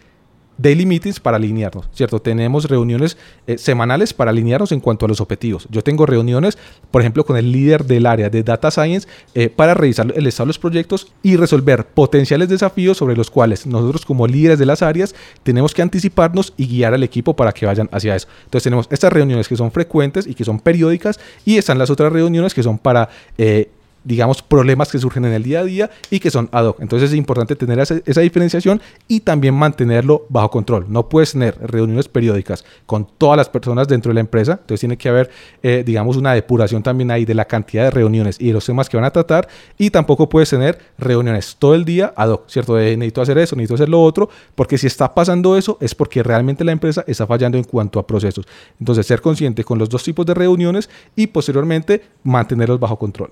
[0.59, 2.21] daily meetings para alinearnos, ¿cierto?
[2.21, 5.67] Tenemos reuniones eh, semanales para alinearnos en cuanto a los objetivos.
[5.71, 6.57] Yo tengo reuniones,
[6.91, 10.47] por ejemplo, con el líder del área de Data Science eh, para revisar el estado
[10.47, 14.83] de los proyectos y resolver potenciales desafíos sobre los cuales nosotros como líderes de las
[14.83, 18.29] áreas tenemos que anticiparnos y guiar al equipo para que vayan hacia eso.
[18.45, 22.13] Entonces tenemos estas reuniones que son frecuentes y que son periódicas y están las otras
[22.13, 23.09] reuniones que son para...
[23.39, 23.71] Eh,
[24.07, 26.81] digamos, problemas que surgen en el día a día y que son ad hoc.
[26.81, 30.87] Entonces es importante tener esa, diferenciación y también mantenerlo bajo control.
[30.89, 34.53] No puedes tener reuniones periódicas con todas las personas dentro de la empresa.
[34.53, 35.31] Entonces tiene que haber,
[35.63, 38.89] eh, digamos, una depuración también ahí de la cantidad de reuniones y de los temas
[38.89, 39.49] que van a tratar.
[39.77, 42.77] Y tampoco puedes tener reuniones todo el día ad hoc, ¿cierto?
[42.77, 46.23] De necesito hacer eso, necesito hacer lo otro, porque si está pasando eso es porque
[46.23, 48.47] realmente la empresa está fallando en cuanto a procesos.
[48.79, 53.31] Entonces ser consciente con los dos tipos de reuniones y posteriormente mantenerlos bajo control.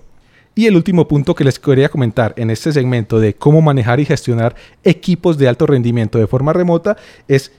[0.57, 4.05] Y el último punto que les quería comentar en este segmento de cómo manejar y
[4.05, 6.95] gestionar equipos de alto rendimiento de forma remota
[7.27, 7.51] es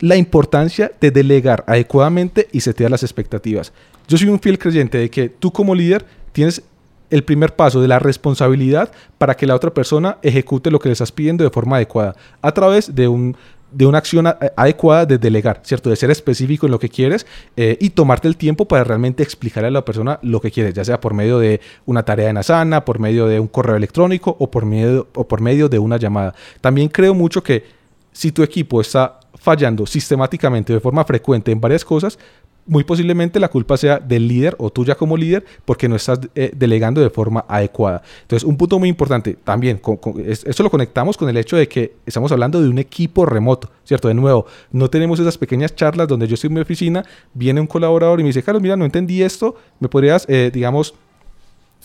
[0.00, 3.72] la importancia de delegar adecuadamente y setear las expectativas.
[4.06, 6.62] Yo soy un fiel creyente de que tú como líder tienes
[7.08, 10.94] el primer paso de la responsabilidad para que la otra persona ejecute lo que le
[10.94, 13.36] estás pidiendo de forma adecuada a través de un
[13.74, 15.90] de una acción adecuada de delegar, ¿cierto?
[15.90, 19.68] De ser específico en lo que quieres eh, y tomarte el tiempo para realmente explicarle
[19.68, 22.84] a la persona lo que quieres, ya sea por medio de una tarea en Asana,
[22.84, 26.34] por medio de un correo electrónico o por medio, o por medio de una llamada.
[26.60, 27.64] También creo mucho que
[28.12, 32.18] si tu equipo está fallando sistemáticamente de forma frecuente en varias cosas,
[32.66, 36.52] muy posiblemente la culpa sea del líder o tuya como líder porque no estás eh,
[36.54, 38.02] delegando de forma adecuada.
[38.22, 39.80] Entonces, un punto muy importante también,
[40.26, 44.08] esto lo conectamos con el hecho de que estamos hablando de un equipo remoto, ¿cierto?
[44.08, 47.04] De nuevo, no tenemos esas pequeñas charlas donde yo estoy en mi oficina,
[47.34, 50.94] viene un colaborador y me dice, Carlos, mira, no entendí esto, me podrías, eh, digamos,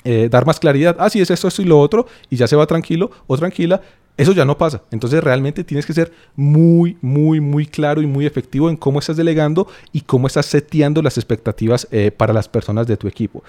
[0.04, 2.56] eh, dar más claridad, ah, sí, es esto, esto y lo otro, y ya se
[2.56, 3.82] va tranquilo o tranquila,
[4.20, 4.82] eso ya no pasa.
[4.91, 9.16] Entonces realmente tienes que ser muy, muy, muy claro y muy efectivo en cómo estás
[9.16, 13.43] delegando y cómo estás seteando las expectativas eh, para las personas de tu equipo.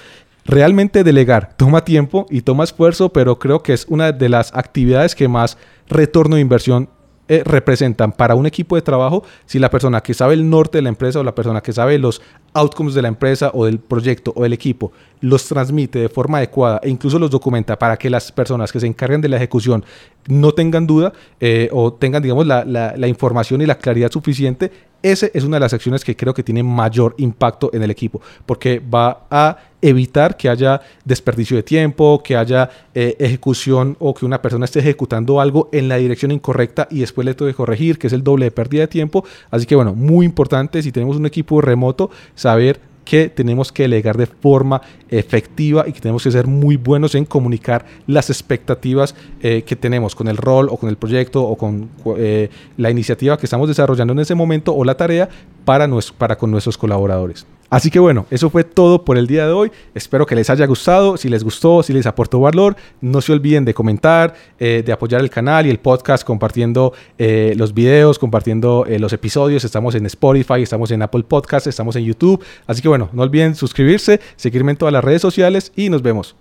[0.44, 5.16] Realmente delegar toma tiempo y toma esfuerzo, pero creo que es una de las actividades
[5.16, 6.88] que más retorno de inversión
[7.32, 10.82] eh, representan para un equipo de trabajo si la persona que sabe el norte de
[10.82, 12.20] la empresa o la persona que sabe los
[12.54, 16.80] outcomes de la empresa o del proyecto o del equipo los transmite de forma adecuada
[16.82, 19.84] e incluso los documenta para que las personas que se encarguen de la ejecución
[20.26, 25.28] no tengan duda eh, o tengan, digamos, la, la, información y la claridad suficiente, esa
[25.32, 28.80] es una de las acciones que creo que tiene mayor impacto en el equipo, porque
[28.80, 34.42] va a evitar que haya desperdicio de tiempo, que haya eh, ejecución o que una
[34.42, 38.06] persona esté ejecutando algo en la dirección incorrecta y después le tengo que corregir, que
[38.06, 39.24] es el doble de pérdida de tiempo.
[39.50, 44.16] Así que bueno, muy importante si tenemos un equipo remoto, saber que tenemos que delegar
[44.16, 49.62] de forma efectiva y que tenemos que ser muy buenos en comunicar las expectativas eh,
[49.62, 53.46] que tenemos con el rol o con el proyecto o con eh, la iniciativa que
[53.46, 55.28] estamos desarrollando en ese momento o la tarea
[55.64, 57.46] para, para con nuestros colaboradores.
[57.70, 59.70] Así que bueno, eso fue todo por el día de hoy.
[59.94, 61.16] Espero que les haya gustado.
[61.16, 65.20] Si les gustó, si les aportó valor, no se olviden de comentar, eh, de apoyar
[65.20, 69.64] el canal y el podcast compartiendo eh, los videos, compartiendo eh, los episodios.
[69.64, 72.44] Estamos en Spotify, estamos en Apple Podcasts, estamos en YouTube.
[72.66, 76.34] Así que bueno, no olviden suscribirse, seguirme en todas las redes sociales y nos vemos.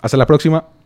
[0.00, 0.81] Hasta la próxima.